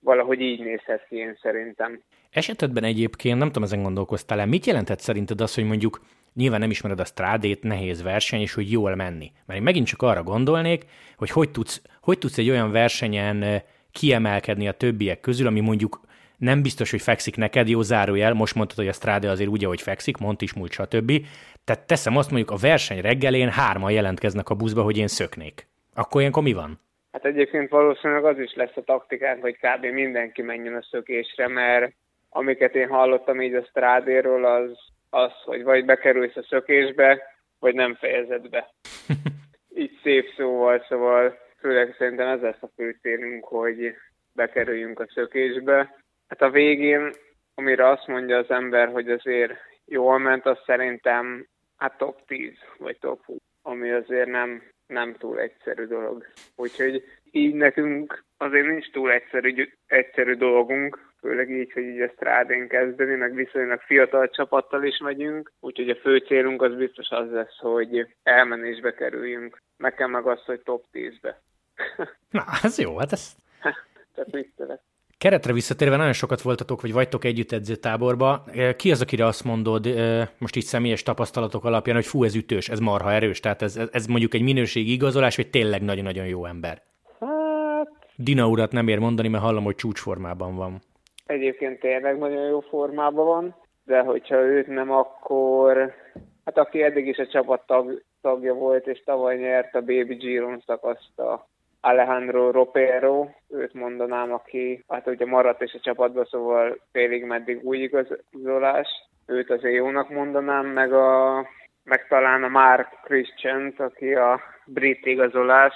valahogy 0.00 0.40
így 0.40 0.60
nézhet 0.60 1.06
ki 1.08 1.16
én 1.16 1.38
szerintem. 1.42 2.00
Esetedben 2.30 2.84
egyébként, 2.84 3.38
nem 3.38 3.46
tudom, 3.46 3.62
ezen 3.62 3.82
gondolkoztál-e, 3.82 4.44
mit 4.44 4.66
jelentett 4.66 4.98
szerinted 4.98 5.40
az, 5.40 5.54
hogy 5.54 5.64
mondjuk 5.64 6.00
nyilván 6.34 6.60
nem 6.60 6.70
ismered 6.70 7.00
a 7.00 7.04
strádét, 7.04 7.62
nehéz 7.62 8.02
verseny, 8.02 8.40
és 8.40 8.54
hogy 8.54 8.70
jól 8.70 8.94
menni? 8.94 9.32
Mert 9.46 9.58
én 9.58 9.64
megint 9.64 9.86
csak 9.86 10.02
arra 10.02 10.22
gondolnék, 10.22 10.84
hogy 11.16 11.30
hogy 11.30 11.50
tudsz, 11.50 11.82
hogy 12.00 12.18
tudsz 12.18 12.38
egy 12.38 12.50
olyan 12.50 12.70
versenyen 12.70 13.62
kiemelkedni 13.92 14.68
a 14.68 14.72
többiek 14.72 15.20
közül, 15.20 15.46
ami 15.46 15.60
mondjuk 15.60 16.00
nem 16.36 16.62
biztos, 16.62 16.90
hogy 16.90 17.02
fekszik 17.02 17.36
neked, 17.36 17.68
jó 17.68 17.82
zárójel, 17.82 18.32
most 18.32 18.54
mondtad, 18.54 18.76
hogy 18.76 18.88
a 18.88 18.92
Strade 18.92 19.30
azért 19.30 19.50
úgy, 19.50 19.64
ahogy 19.64 19.82
fekszik, 19.82 20.16
mond 20.16 20.42
is 20.42 20.54
múlt, 20.54 20.72
stb. 20.72 21.12
Tehát 21.64 21.86
teszem 21.86 22.16
azt 22.16 22.30
mondjuk, 22.30 22.50
a 22.50 22.56
verseny 22.60 23.00
reggelén 23.00 23.48
hárman 23.48 23.92
jelentkeznek 23.92 24.48
a 24.48 24.54
buszba, 24.54 24.82
hogy 24.82 24.98
én 24.98 25.06
szöknék. 25.06 25.66
Akkor 25.94 26.20
ilyenkor 26.20 26.42
mi 26.42 26.52
van? 26.52 26.80
Hát 27.12 27.24
egyébként 27.24 27.70
valószínűleg 27.70 28.24
az 28.24 28.38
is 28.38 28.54
lesz 28.54 28.76
a 28.76 28.82
taktikánk, 28.82 29.40
hogy 29.40 29.56
kb. 29.56 29.84
mindenki 29.84 30.42
menjen 30.42 30.74
a 30.74 30.86
szökésre, 30.90 31.48
mert 31.48 31.92
amiket 32.30 32.74
én 32.74 32.88
hallottam 32.88 33.40
így 33.40 33.54
a 33.54 33.64
strádéről, 33.64 34.44
az, 34.44 34.78
az, 35.10 35.32
hogy 35.44 35.62
vagy 35.62 35.84
bekerülsz 35.84 36.36
a 36.36 36.42
szökésbe, 36.42 37.22
vagy 37.58 37.74
nem 37.74 37.94
fejezed 37.94 38.48
be. 38.48 38.70
így 39.82 39.98
szép 40.02 40.32
szóval, 40.36 40.84
szóval 40.88 41.38
főleg 41.58 41.94
szerintem 41.98 42.28
ez 42.28 42.40
lesz 42.40 42.62
a 42.62 42.70
fő 42.76 42.98
célunk, 43.00 43.44
hogy 43.44 43.94
bekerüljünk 44.32 45.00
a 45.00 45.08
szökésbe. 45.14 45.96
Hát 46.28 46.42
a 46.42 46.50
végén, 46.50 47.10
amire 47.54 47.88
azt 47.88 48.06
mondja 48.06 48.36
az 48.36 48.50
ember, 48.50 48.88
hogy 48.88 49.10
azért 49.10 49.52
jól 49.84 50.18
ment, 50.18 50.46
az 50.46 50.58
szerintem 50.66 51.46
hát 51.76 51.98
top 51.98 52.26
10 52.26 52.52
vagy 52.78 52.98
top 52.98 53.24
20, 53.24 53.38
ami 53.62 53.90
azért 53.90 54.28
nem, 54.28 54.62
nem 54.86 55.14
túl 55.14 55.40
egyszerű 55.40 55.84
dolog. 55.84 56.26
Úgyhogy 56.56 57.04
így 57.30 57.54
nekünk 57.54 58.24
azért 58.36 58.66
nincs 58.66 58.90
túl 58.90 59.12
egyszerű, 59.12 59.72
egyszerű 59.86 60.34
dolgunk, 60.34 61.07
főleg 61.20 61.50
így, 61.50 61.72
hogy 61.72 61.82
így 61.82 62.00
a 62.00 62.12
strádén 62.14 62.68
kezdeni, 62.68 63.14
meg 63.14 63.34
viszonylag 63.34 63.80
fiatal 63.80 64.28
csapattal 64.28 64.84
is 64.84 64.98
megyünk, 64.98 65.52
úgyhogy 65.60 65.90
a 65.90 65.96
fő 65.96 66.16
célunk 66.16 66.62
az 66.62 66.74
biztos 66.74 67.08
az 67.08 67.30
lesz, 67.30 67.58
hogy 67.58 68.06
elmenésbe 68.22 68.94
kerüljünk. 68.94 69.62
Nekem 69.76 70.10
meg 70.10 70.26
az, 70.26 70.44
hogy 70.44 70.60
top 70.60 70.84
10-be. 70.92 71.40
Na, 72.30 72.44
ez 72.62 72.78
jó, 72.78 72.96
hát 72.96 73.12
ez... 73.12 73.34
Tehát 74.14 74.30
viccelek. 74.30 74.80
Keretre 75.18 75.52
visszatérve 75.52 75.96
nagyon 75.96 76.12
sokat 76.12 76.42
voltatok, 76.42 76.80
vagy 76.80 76.92
vagytok 76.92 77.24
együtt 77.24 77.52
edzőtáborba. 77.52 78.44
Ki 78.76 78.90
az, 78.90 79.00
akire 79.00 79.26
azt 79.26 79.44
mondod, 79.44 79.88
most 80.38 80.56
így 80.56 80.64
személyes 80.64 81.02
tapasztalatok 81.02 81.64
alapján, 81.64 81.96
hogy 81.96 82.06
fú, 82.06 82.24
ez 82.24 82.34
ütős, 82.34 82.68
ez 82.68 82.78
marha 82.78 83.12
erős, 83.12 83.40
tehát 83.40 83.62
ez, 83.62 83.80
ez 83.92 84.06
mondjuk 84.06 84.34
egy 84.34 84.42
minőségi 84.42 84.92
igazolás, 84.92 85.36
vagy 85.36 85.50
tényleg 85.50 85.82
nagyon-nagyon 85.82 86.26
jó 86.26 86.44
ember? 86.44 86.82
Hát... 87.20 87.88
Dina 88.16 88.48
urat 88.48 88.72
nem 88.72 88.88
ér 88.88 88.98
mondani, 88.98 89.28
mert 89.28 89.42
hallom, 89.42 89.64
hogy 89.64 89.74
csúcsformában 89.74 90.54
van. 90.54 90.80
Egyébként 91.28 91.80
tényleg 91.80 92.18
nagyon 92.18 92.46
jó 92.48 92.60
formában 92.60 93.26
van, 93.26 93.54
de 93.84 94.00
hogyha 94.00 94.36
őt 94.36 94.66
nem, 94.66 94.90
akkor 94.90 95.94
hát 96.44 96.58
aki 96.58 96.82
eddig 96.82 97.06
is 97.06 97.18
a 97.18 97.26
csapat 97.26 97.66
tag, 97.66 98.02
tagja 98.20 98.54
volt, 98.54 98.86
és 98.86 99.02
tavaly 99.04 99.36
nyert 99.36 99.74
a 99.74 99.80
Baby 99.80 100.14
Giron 100.14 100.62
szakaszt 100.66 101.18
a 101.18 101.46
Alejandro 101.80 102.50
Ropero, 102.50 103.28
őt 103.48 103.74
mondanám, 103.74 104.32
aki 104.32 104.84
hát 104.88 105.06
ugye 105.06 105.26
maradt 105.26 105.62
is 105.62 105.74
a 105.74 105.80
csapatban, 105.80 106.24
szóval 106.24 106.78
félig 106.92 107.24
meddig 107.24 107.64
új 107.64 107.78
igazolás. 107.78 108.88
Őt 109.26 109.50
azért 109.50 109.74
jónak 109.74 110.08
mondanám, 110.08 110.66
meg, 110.66 110.92
a, 110.92 111.38
meg 111.84 112.06
talán 112.08 112.42
a 112.44 112.48
Mark 112.48 112.88
christian 113.02 113.74
aki 113.76 114.14
a 114.14 114.40
brit 114.66 115.06
igazolás, 115.06 115.74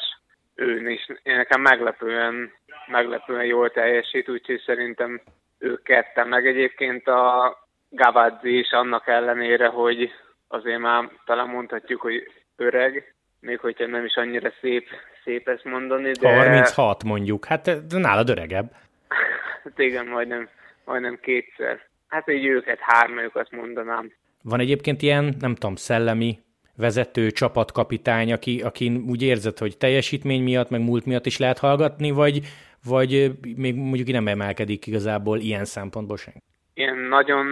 ő 0.55 0.91
is 0.91 1.07
nekem 1.23 1.61
meglepően, 1.61 2.53
meglepően 2.87 3.45
jól 3.45 3.71
teljesít, 3.71 4.29
úgyhogy 4.29 4.63
szerintem 4.67 5.21
ők 5.59 5.83
ketten, 5.83 6.29
meg 6.29 6.47
egyébként 6.47 7.09
a 7.09 7.57
Gavazzi 7.89 8.59
is 8.59 8.71
annak 8.71 9.07
ellenére, 9.07 9.67
hogy 9.67 10.11
azért 10.49 10.79
már 10.79 11.11
talán 11.25 11.49
mondhatjuk, 11.49 12.01
hogy 12.01 12.33
öreg, 12.57 13.15
még 13.41 13.59
hogyha 13.59 13.87
nem 13.87 14.05
is 14.05 14.15
annyira 14.15 14.53
szép, 14.61 14.89
szép 15.25 15.49
ezt 15.49 15.65
mondani, 15.65 16.11
de... 16.11 16.37
36 16.37 17.05
mondjuk, 17.05 17.45
hát 17.45 17.71
nálad 17.89 18.29
öregebb. 18.29 18.73
hát 19.65 19.79
igen, 19.79 20.07
majdnem, 20.07 20.49
majdnem 20.85 21.19
kétszer. 21.23 21.81
Hát 22.09 22.31
így 22.31 22.45
őket, 22.45 22.79
hármajukat 22.81 23.51
mondanám. 23.51 24.13
Van 24.43 24.61
egyébként 24.61 25.03
ilyen, 25.03 25.35
nem 25.41 25.55
tudom, 25.55 25.77
szellemi 25.77 26.39
vezető, 26.77 27.31
csapatkapitány, 27.31 28.33
aki, 28.33 28.63
aki 28.63 29.03
úgy 29.09 29.23
érzed, 29.23 29.59
hogy 29.59 29.77
teljesítmény 29.77 30.43
miatt, 30.43 30.71
meg 30.71 30.81
múlt 30.81 31.05
miatt 31.05 31.27
is 31.27 31.39
lehet 31.39 31.59
hallgatni, 31.59 32.11
vagy, 32.11 32.41
vagy 32.85 33.31
még 33.57 33.75
mondjuk 33.75 34.09
nem 34.09 34.27
emelkedik 34.27 34.87
igazából 34.87 35.39
ilyen 35.39 35.65
szempontból 35.65 36.17
senki? 36.17 36.41
Ilyen 36.75 36.99
nagyon 36.99 37.47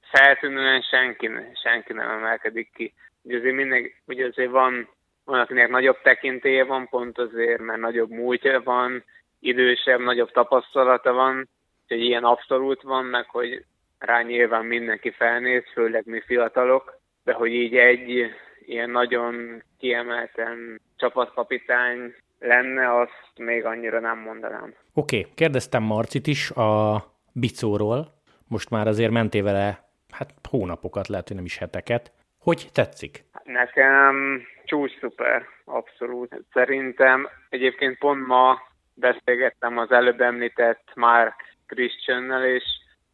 feltűnően 0.00 0.80
senki, 0.80 1.30
senki 1.62 1.92
nem 1.92 2.10
emelkedik 2.10 2.70
ki. 2.74 2.94
Ugye 3.22 3.38
azért 3.38 3.54
mindig, 3.54 4.02
ugye 4.06 4.26
azért 4.26 4.50
van, 4.50 4.88
van, 5.24 5.40
akinek 5.40 5.68
nagyobb 5.68 6.02
tekintélye 6.02 6.64
van, 6.64 6.88
pont 6.88 7.18
azért, 7.18 7.60
mert 7.60 7.80
nagyobb 7.80 8.10
múltja 8.10 8.62
van, 8.62 9.04
idősebb, 9.40 10.00
nagyobb 10.00 10.30
tapasztalata 10.30 11.12
van, 11.12 11.48
hogy 11.88 12.00
ilyen 12.00 12.24
abszolút 12.24 12.82
van, 12.82 13.04
meg 13.04 13.28
hogy 13.28 13.64
rá 13.98 14.22
nyilván 14.22 14.64
mindenki 14.64 15.10
felnéz, 15.10 15.62
főleg 15.72 16.02
mi 16.06 16.20
fiatalok, 16.26 17.00
de 17.24 17.32
hogy 17.32 17.50
így 17.50 17.76
egy 17.76 18.30
ilyen 18.66 18.90
nagyon 18.90 19.62
kiemelten 19.78 20.80
csapatkapitány 20.96 22.14
lenne, 22.44 23.00
azt 23.00 23.32
még 23.36 23.64
annyira 23.64 24.00
nem 24.00 24.18
mondanám. 24.18 24.74
Oké, 24.94 25.18
okay. 25.18 25.32
kérdeztem 25.34 25.82
Marcit 25.82 26.26
is 26.26 26.50
a 26.50 27.02
Bicóról, 27.32 28.12
most 28.48 28.70
már 28.70 28.86
azért 28.86 29.10
mentél 29.10 29.42
vele 29.42 29.84
hát 30.12 30.30
hónapokat, 30.50 31.08
lehet, 31.08 31.26
hogy 31.26 31.36
nem 31.36 31.44
is 31.44 31.58
heteket. 31.58 32.12
Hogy 32.38 32.68
tetszik? 32.72 33.24
Nekem 33.44 34.42
csúcs 34.64 34.98
szuper, 35.00 35.42
abszolút. 35.64 36.44
Szerintem 36.52 37.28
egyébként 37.48 37.98
pont 37.98 38.26
ma 38.26 38.58
beszélgettem 38.94 39.78
az 39.78 39.90
előbb 39.90 40.20
említett 40.20 40.90
Mark 40.94 41.34
Christiannel, 41.66 42.44
és 42.44 42.64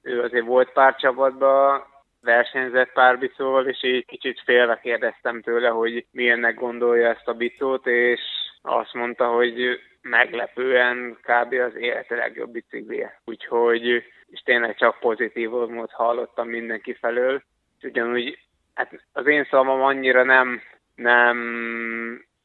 ő 0.02 0.22
azért 0.22 0.44
volt 0.44 0.72
pár 0.72 0.96
csapatban, 0.96 1.82
versenyzett 2.22 2.92
pár 2.92 3.18
bicóval, 3.18 3.66
és 3.66 3.82
így 3.82 4.04
kicsit 4.06 4.42
félve 4.44 4.80
kérdeztem 4.82 5.42
tőle, 5.42 5.68
hogy 5.68 6.06
milyennek 6.10 6.54
gondolja 6.54 7.08
ezt 7.08 7.28
a 7.28 7.34
bicót, 7.34 7.86
és 7.86 8.20
azt 8.62 8.94
mondta, 8.94 9.26
hogy 9.26 9.80
meglepően 10.02 11.18
kb. 11.22 11.52
az 11.52 11.74
élete 11.76 12.14
legjobb 12.14 12.50
biciklije. 12.50 13.20
Úgyhogy, 13.24 13.84
és 14.26 14.40
tényleg 14.44 14.76
csak 14.76 14.98
pozitív 14.98 15.50
volt 15.50 15.92
hallottam 15.92 16.48
mindenki 16.48 16.92
felől. 16.92 17.42
Ugyanúgy, 17.82 18.38
hát 18.74 19.04
az 19.12 19.26
én 19.26 19.46
szavam 19.50 19.82
annyira 19.82 20.22
nem, 20.22 20.60
nem 20.94 21.38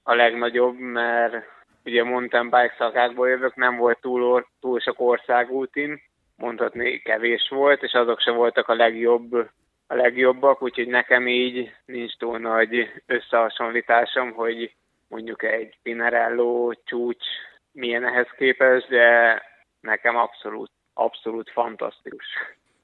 a 0.03 0.13
legnagyobb, 0.13 0.77
mert 0.77 1.45
ugye 1.85 2.03
mountain 2.03 2.49
bike 2.49 2.75
szakákból 2.77 3.29
jövök, 3.29 3.55
nem 3.55 3.75
volt 3.75 4.01
túl, 4.01 4.47
túl 4.59 4.79
sok 4.79 4.99
országútin, 4.99 6.01
mondhatni 6.35 6.99
kevés 6.99 7.47
volt, 7.49 7.83
és 7.83 7.93
azok 7.93 8.19
se 8.19 8.31
voltak 8.31 8.67
a 8.67 8.75
legjobb 8.75 9.49
a 9.87 9.95
legjobbak, 9.95 10.61
úgyhogy 10.61 10.87
nekem 10.87 11.27
így 11.27 11.71
nincs 11.85 12.17
túl 12.17 12.39
nagy 12.39 12.91
összehasonlításom, 13.05 14.31
hogy 14.31 14.75
mondjuk 15.07 15.43
egy 15.43 15.77
Pinarello 15.83 16.73
csúcs 16.83 17.25
milyen 17.71 18.05
ehhez 18.05 18.27
képest, 18.37 18.89
de 18.89 19.41
nekem 19.79 20.15
abszolút, 20.15 20.71
abszolút 20.93 21.49
fantasztikus. 21.51 22.25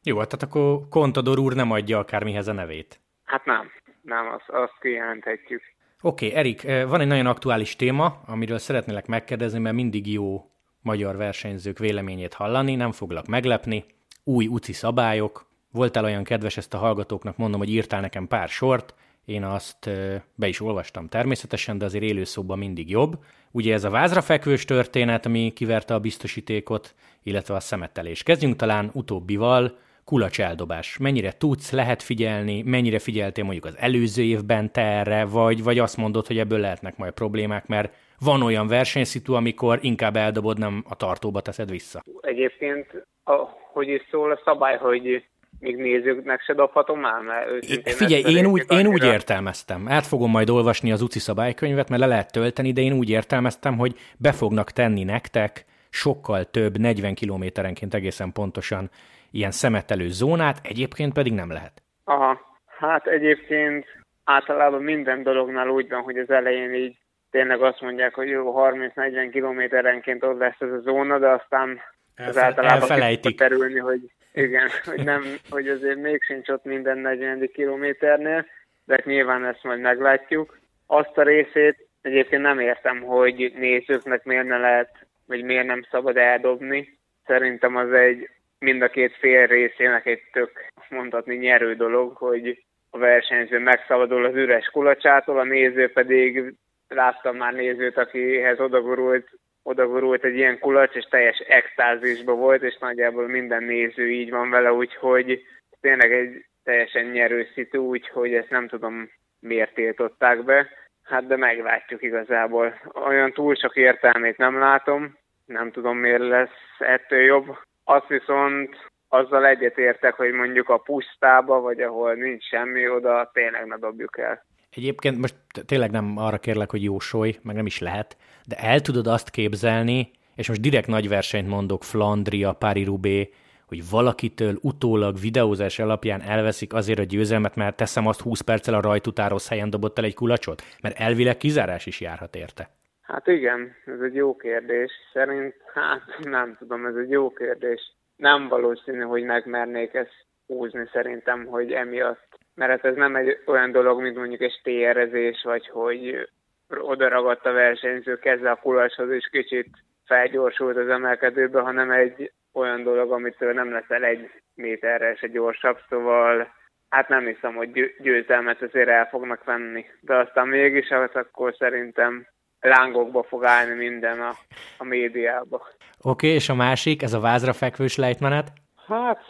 Jó, 0.03 0.17
hát 0.17 0.29
tehát 0.29 0.45
akkor 0.45 0.87
Contador 0.89 1.39
úr 1.39 1.53
nem 1.53 1.71
adja 1.71 1.97
akármihez 1.97 2.47
a 2.47 2.53
nevét. 2.53 2.99
Hát 3.23 3.45
nem, 3.45 3.71
nem, 4.01 4.27
azt, 4.27 4.49
azt 4.49 4.79
kijelenthetjük. 4.79 5.61
Oké, 6.01 6.25
okay, 6.27 6.37
Erik, 6.39 6.63
eh, 6.63 6.89
van 6.89 7.01
egy 7.01 7.07
nagyon 7.07 7.25
aktuális 7.25 7.75
téma, 7.75 8.21
amiről 8.27 8.57
szeretnélek 8.57 9.07
megkérdezni, 9.07 9.59
mert 9.59 9.75
mindig 9.75 10.13
jó 10.13 10.51
magyar 10.81 11.17
versenyzők 11.17 11.77
véleményét 11.77 12.33
hallani, 12.33 12.75
nem 12.75 12.91
foglak 12.91 13.25
meglepni. 13.25 13.85
Új 14.23 14.47
UCI 14.47 14.73
szabályok, 14.73 15.45
voltál 15.71 16.03
olyan 16.03 16.23
kedves 16.23 16.57
ezt 16.57 16.73
a 16.73 16.77
hallgatóknak, 16.77 17.37
mondom, 17.37 17.59
hogy 17.59 17.69
írtál 17.69 18.01
nekem 18.01 18.27
pár 18.27 18.47
sort, 18.47 18.93
én 19.25 19.43
azt 19.43 19.89
be 20.35 20.47
is 20.47 20.61
olvastam 20.61 21.07
természetesen, 21.07 21.77
de 21.77 21.85
azért 21.85 22.03
élőszóban 22.03 22.57
mindig 22.57 22.89
jobb. 22.89 23.17
Ugye 23.51 23.73
ez 23.73 23.83
a 23.83 23.89
vázra 23.89 24.21
fekvős 24.21 24.65
történet, 24.65 25.25
ami 25.25 25.51
kiverte 25.55 25.93
a 25.93 25.99
biztosítékot, 25.99 26.95
illetve 27.23 27.55
a 27.55 27.59
szemetelés. 27.59 28.23
Kezdjünk 28.23 28.55
talán 28.55 28.89
utóbbival, 28.93 29.77
kulacs 30.05 30.41
eldobás. 30.41 30.97
Mennyire 30.97 31.31
tudsz, 31.31 31.71
lehet 31.71 32.01
figyelni, 32.03 32.61
mennyire 32.61 32.99
figyeltél 32.99 33.43
mondjuk 33.43 33.65
az 33.65 33.77
előző 33.77 34.23
évben 34.23 34.71
te 34.71 34.81
erre, 34.81 35.25
vagy, 35.25 35.63
vagy 35.63 35.79
azt 35.79 35.97
mondod, 35.97 36.27
hogy 36.27 36.37
ebből 36.37 36.59
lehetnek 36.59 36.97
majd 36.97 37.13
problémák, 37.13 37.67
mert 37.67 37.93
van 38.19 38.41
olyan 38.41 38.67
versenyszitu, 38.67 39.33
amikor 39.33 39.79
inkább 39.81 40.15
eldobod, 40.15 40.57
nem 40.57 40.83
a 40.89 40.95
tartóba 40.95 41.41
teszed 41.41 41.69
vissza. 41.69 42.01
Egyébként, 42.21 43.05
a, 43.23 43.35
hogy 43.73 43.87
is 43.87 44.01
szól 44.11 44.31
a 44.31 44.41
szabály, 44.45 44.77
hogy 44.77 45.23
még 45.61 45.75
nézőknek 45.75 46.41
se 46.41 46.53
dobhatom 46.53 46.99
már, 46.99 47.21
mert 47.21 47.65
Figyelj, 47.89 48.35
én 48.35 48.45
úgy, 48.45 48.63
én 48.67 48.87
úgy 48.87 49.03
értelmeztem. 49.03 49.87
Át 49.87 50.05
fogom 50.05 50.31
majd 50.31 50.49
olvasni 50.49 50.91
az 50.91 51.01
UCI 51.01 51.19
szabálykönyvet, 51.19 51.89
mert 51.89 52.01
le 52.01 52.07
lehet 52.07 52.31
tölteni, 52.31 52.71
de 52.71 52.81
én 52.81 52.93
úgy 52.93 53.09
értelmeztem, 53.09 53.77
hogy 53.77 53.95
be 54.17 54.31
fognak 54.31 54.71
tenni 54.71 55.03
nektek 55.03 55.65
sokkal 55.89 56.43
több, 56.43 56.77
40 56.77 57.13
kilométerenként 57.13 57.93
egészen 57.93 58.31
pontosan 58.31 58.89
ilyen 59.31 59.51
szemetelő 59.51 60.07
zónát, 60.07 60.59
egyébként 60.63 61.13
pedig 61.13 61.33
nem 61.33 61.51
lehet. 61.51 61.81
Aha, 62.03 62.39
hát 62.65 63.07
egyébként 63.07 63.85
általában 64.23 64.81
minden 64.81 65.23
dolognál 65.23 65.67
úgy 65.67 65.89
van, 65.89 66.01
hogy 66.01 66.17
az 66.17 66.29
elején 66.29 66.73
így 66.73 66.97
tényleg 67.31 67.61
azt 67.61 67.81
mondják, 67.81 68.13
hogy 68.13 68.27
jó, 68.27 68.53
30-40 68.55 69.29
kilométerenként 69.31 70.23
ott 70.23 70.39
lesz 70.39 70.59
ez 70.59 70.71
a 70.71 70.79
zóna, 70.79 71.19
de 71.19 71.29
aztán 71.29 71.79
az 72.15 72.37
általában 72.37 72.81
elfelejtik. 72.81 73.37
terülni, 73.37 73.79
hogy 73.79 74.11
igen, 74.33 74.69
hogy, 74.89 75.03
nem, 75.03 75.23
hogy 75.49 75.67
azért 75.67 76.01
még 76.01 76.23
sincs 76.23 76.49
ott 76.49 76.63
minden 76.63 76.97
40 76.97 77.49
kilométernél, 77.53 78.45
de 78.85 78.93
hát 78.93 79.05
nyilván 79.05 79.45
ezt 79.45 79.63
majd 79.63 79.79
meglátjuk. 79.79 80.59
Azt 80.87 81.17
a 81.17 81.23
részét 81.23 81.87
egyébként 82.01 82.41
nem 82.41 82.59
értem, 82.59 83.01
hogy 83.01 83.51
nézőknek 83.55 84.23
miért 84.23 84.47
ne 84.47 84.57
lehet, 84.57 85.05
vagy 85.27 85.43
miért 85.43 85.65
nem 85.65 85.85
szabad 85.91 86.17
eldobni. 86.17 86.99
Szerintem 87.25 87.75
az 87.75 87.91
egy 87.91 88.29
mind 88.59 88.81
a 88.81 88.89
két 88.89 89.15
fél 89.15 89.47
részének 89.47 90.05
egy 90.05 90.21
tök 90.31 90.51
mondhatni 90.89 91.35
nyerő 91.35 91.75
dolog, 91.75 92.15
hogy 92.15 92.63
a 92.89 92.97
versenyző 92.97 93.59
megszabadul 93.59 94.25
az 94.25 94.35
üres 94.35 94.65
kulacsától, 94.65 95.39
a 95.39 95.43
néző 95.43 95.91
pedig 95.91 96.53
láttam 96.87 97.35
már 97.35 97.53
nézőt, 97.53 97.97
akihez 97.97 98.59
odagurult, 98.59 99.29
odagurult 99.63 100.23
egy 100.23 100.35
ilyen 100.35 100.59
kulacs, 100.59 100.95
és 100.95 101.05
teljes 101.05 101.37
extázisban 101.37 102.37
volt, 102.37 102.63
és 102.63 102.77
nagyjából 102.79 103.27
minden 103.27 103.63
néző 103.63 104.09
így 104.09 104.29
van 104.29 104.49
vele, 104.49 104.73
úgyhogy 104.73 105.43
tényleg 105.81 106.13
egy 106.13 106.45
teljesen 106.63 107.05
nyerő 107.05 107.47
szitu, 107.53 107.77
úgyhogy 107.77 108.33
ezt 108.33 108.49
nem 108.49 108.67
tudom 108.67 109.09
miért 109.39 109.73
tiltották 109.73 110.43
be. 110.43 110.67
Hát 111.03 111.27
de 111.27 111.37
meglátjuk 111.37 112.01
igazából. 112.01 112.81
Olyan 113.07 113.31
túl 113.31 113.55
sok 113.55 113.75
értelmét 113.75 114.37
nem 114.37 114.59
látom, 114.59 115.17
nem 115.45 115.71
tudom 115.71 115.97
miért 115.97 116.27
lesz 116.27 116.79
ettől 116.79 117.21
jobb. 117.21 117.57
Azt 117.83 118.07
viszont 118.07 118.75
azzal 119.07 119.45
egyetértek, 119.45 120.13
hogy 120.13 120.31
mondjuk 120.31 120.69
a 120.69 120.77
pusztába, 120.77 121.59
vagy 121.59 121.81
ahol 121.81 122.13
nincs 122.13 122.43
semmi, 122.43 122.89
oda 122.89 123.29
tényleg 123.33 123.65
ne 123.65 123.77
dobjuk 123.77 124.17
el. 124.17 124.45
Egyébként 124.75 125.17
most 125.17 125.35
tényleg 125.65 125.91
nem 125.91 126.17
arra 126.17 126.37
kérlek, 126.37 126.71
hogy 126.71 126.83
jósolj, 126.83 127.35
meg 127.43 127.55
nem 127.55 127.65
is 127.65 127.79
lehet, 127.79 128.17
de 128.47 128.55
el 128.55 128.79
tudod 128.79 129.07
azt 129.07 129.29
képzelni, 129.29 130.11
és 130.35 130.47
most 130.47 130.61
direkt 130.61 130.87
nagy 130.87 131.09
versenyt 131.09 131.47
mondok, 131.47 131.83
Flandria, 131.83 132.53
Paris-Roubaix, 132.53 133.29
hogy 133.67 133.89
valakitől 133.89 134.57
utólag 134.61 135.15
videózás 135.19 135.79
alapján 135.79 136.21
elveszik 136.21 136.73
azért 136.73 136.99
a 136.99 137.03
győzelmet, 137.03 137.55
mert 137.55 137.75
teszem 137.75 138.07
azt 138.07 138.21
20 138.21 138.41
perccel 138.41 138.73
a 138.73 138.81
rajtután 138.81 139.29
rossz 139.29 139.49
helyen 139.49 139.69
dobott 139.69 139.97
el 139.97 140.03
egy 140.03 140.13
kulacsot? 140.13 140.61
Mert 140.81 140.99
elvileg 140.99 141.37
kizárás 141.37 141.85
is 141.85 142.01
járhat 142.01 142.35
érte. 142.35 142.69
Hát 143.01 143.27
igen, 143.27 143.75
ez 143.85 143.99
egy 144.01 144.15
jó 144.15 144.35
kérdés. 144.35 144.91
Szerint, 145.13 145.53
hát 145.73 146.01
nem 146.23 146.55
tudom, 146.59 146.85
ez 146.85 146.95
egy 146.95 147.09
jó 147.09 147.29
kérdés. 147.29 147.93
Nem 148.15 148.47
valószínű, 148.47 149.01
hogy 149.01 149.23
megmernék 149.23 149.93
ezt 149.93 150.25
húzni 150.47 150.89
szerintem, 150.91 151.45
hogy 151.45 151.71
emiatt. 151.71 152.30
Mert 152.61 152.73
hát 152.73 152.91
ez 152.91 152.95
nem 152.95 153.15
egy 153.15 153.37
olyan 153.45 153.71
dolog, 153.71 154.01
mint 154.01 154.15
mondjuk 154.15 154.41
egy 154.41 154.55
stérezés, 154.59 155.41
vagy 155.43 155.67
hogy 155.67 156.29
oda 156.69 157.09
ragadt 157.09 157.45
a 157.45 157.51
versenyző 157.51 158.19
keze 158.19 158.51
a 158.51 158.55
kulacshoz, 158.55 159.09
és 159.09 159.29
kicsit 159.31 159.67
felgyorsult 160.05 160.77
az 160.77 160.87
emelkedőbe, 160.87 161.59
hanem 161.61 161.91
egy 161.91 162.31
olyan 162.53 162.83
dolog, 162.83 163.11
amitől 163.11 163.53
nem 163.53 163.71
leszel 163.71 164.03
egy 164.03 164.29
méterre 164.55 165.15
se 165.15 165.27
gyorsabb, 165.27 165.77
szóval 165.89 166.53
hát 166.89 167.09
nem 167.09 167.25
hiszem, 167.25 167.55
hogy 167.55 167.95
győzelmet 167.99 168.61
azért 168.61 168.89
el 168.89 169.05
fognak 169.05 169.43
venni. 169.43 169.85
De 169.99 170.15
aztán 170.15 170.47
mégis, 170.47 170.87
hát 170.87 171.15
akkor 171.15 171.55
szerintem 171.57 172.27
lángokba 172.59 173.23
fog 173.23 173.45
állni 173.45 173.73
minden 173.73 174.21
a, 174.21 174.31
a 174.77 174.83
médiába. 174.83 175.55
Oké, 175.55 175.69
okay, 176.01 176.29
és 176.29 176.49
a 176.49 176.55
másik, 176.55 177.01
ez 177.01 177.13
a 177.13 177.19
vázra 177.19 177.53
fekvős 177.53 177.97
lejtmenet? 177.97 178.47
Hát 178.87 179.25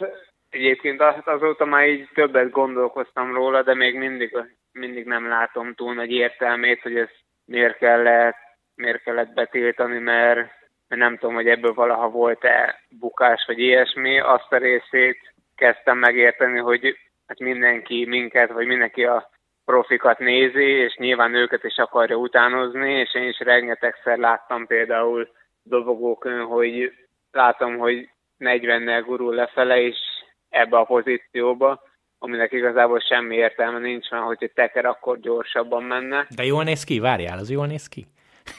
egyébként 0.52 1.00
az, 1.00 1.14
azóta 1.24 1.64
már 1.64 1.88
így 1.88 2.08
többet 2.14 2.50
gondolkoztam 2.50 3.34
róla, 3.34 3.62
de 3.62 3.74
még 3.74 3.94
mindig, 3.94 4.36
mindig 4.72 5.06
nem 5.06 5.28
látom 5.28 5.74
túl 5.74 5.94
nagy 5.94 6.10
értelmét, 6.10 6.82
hogy 6.82 6.96
ez 6.96 7.08
miért 7.44 7.76
kellett, 7.76 8.36
miért 8.74 9.02
kellett 9.02 9.32
betiltani, 9.32 9.98
mert 9.98 10.60
mert 10.92 11.04
nem 11.04 11.18
tudom, 11.18 11.34
hogy 11.34 11.48
ebből 11.48 11.74
valaha 11.74 12.08
volt-e 12.08 12.80
bukás, 12.88 13.44
vagy 13.46 13.58
ilyesmi, 13.58 14.20
azt 14.20 14.52
a 14.52 14.56
részét 14.56 15.34
kezdtem 15.56 15.98
megérteni, 15.98 16.58
hogy 16.58 16.96
hát 17.26 17.38
mindenki 17.38 18.06
minket, 18.06 18.50
vagy 18.50 18.66
mindenki 18.66 19.04
a 19.04 19.30
profikat 19.64 20.18
nézi, 20.18 20.64
és 20.64 20.94
nyilván 20.94 21.34
őket 21.34 21.64
is 21.64 21.76
akarja 21.76 22.16
utánozni, 22.16 22.92
és 22.92 23.14
én 23.14 23.28
is 23.28 23.38
rengetegszer 23.38 24.18
láttam 24.18 24.66
például 24.66 25.28
dobogókön, 25.62 26.44
hogy 26.44 26.92
látom, 27.30 27.78
hogy 27.78 28.08
40-nel 28.38 29.02
gurul 29.06 29.34
lefele, 29.34 29.80
és 29.80 29.96
ebbe 30.52 30.78
a 30.78 30.84
pozícióba, 30.84 31.82
aminek 32.18 32.52
igazából 32.52 33.00
semmi 33.00 33.36
értelme 33.36 33.78
nincs, 33.78 34.10
mert 34.10 34.24
hogy 34.24 34.36
egy 34.40 34.52
teker 34.52 34.84
akkor 34.84 35.20
gyorsabban 35.20 35.82
menne. 35.82 36.26
De 36.36 36.44
jól 36.44 36.64
néz 36.64 36.84
ki, 36.84 36.98
várjál, 36.98 37.38
az 37.38 37.50
jól 37.50 37.66
néz 37.66 37.88
ki? 37.88 38.06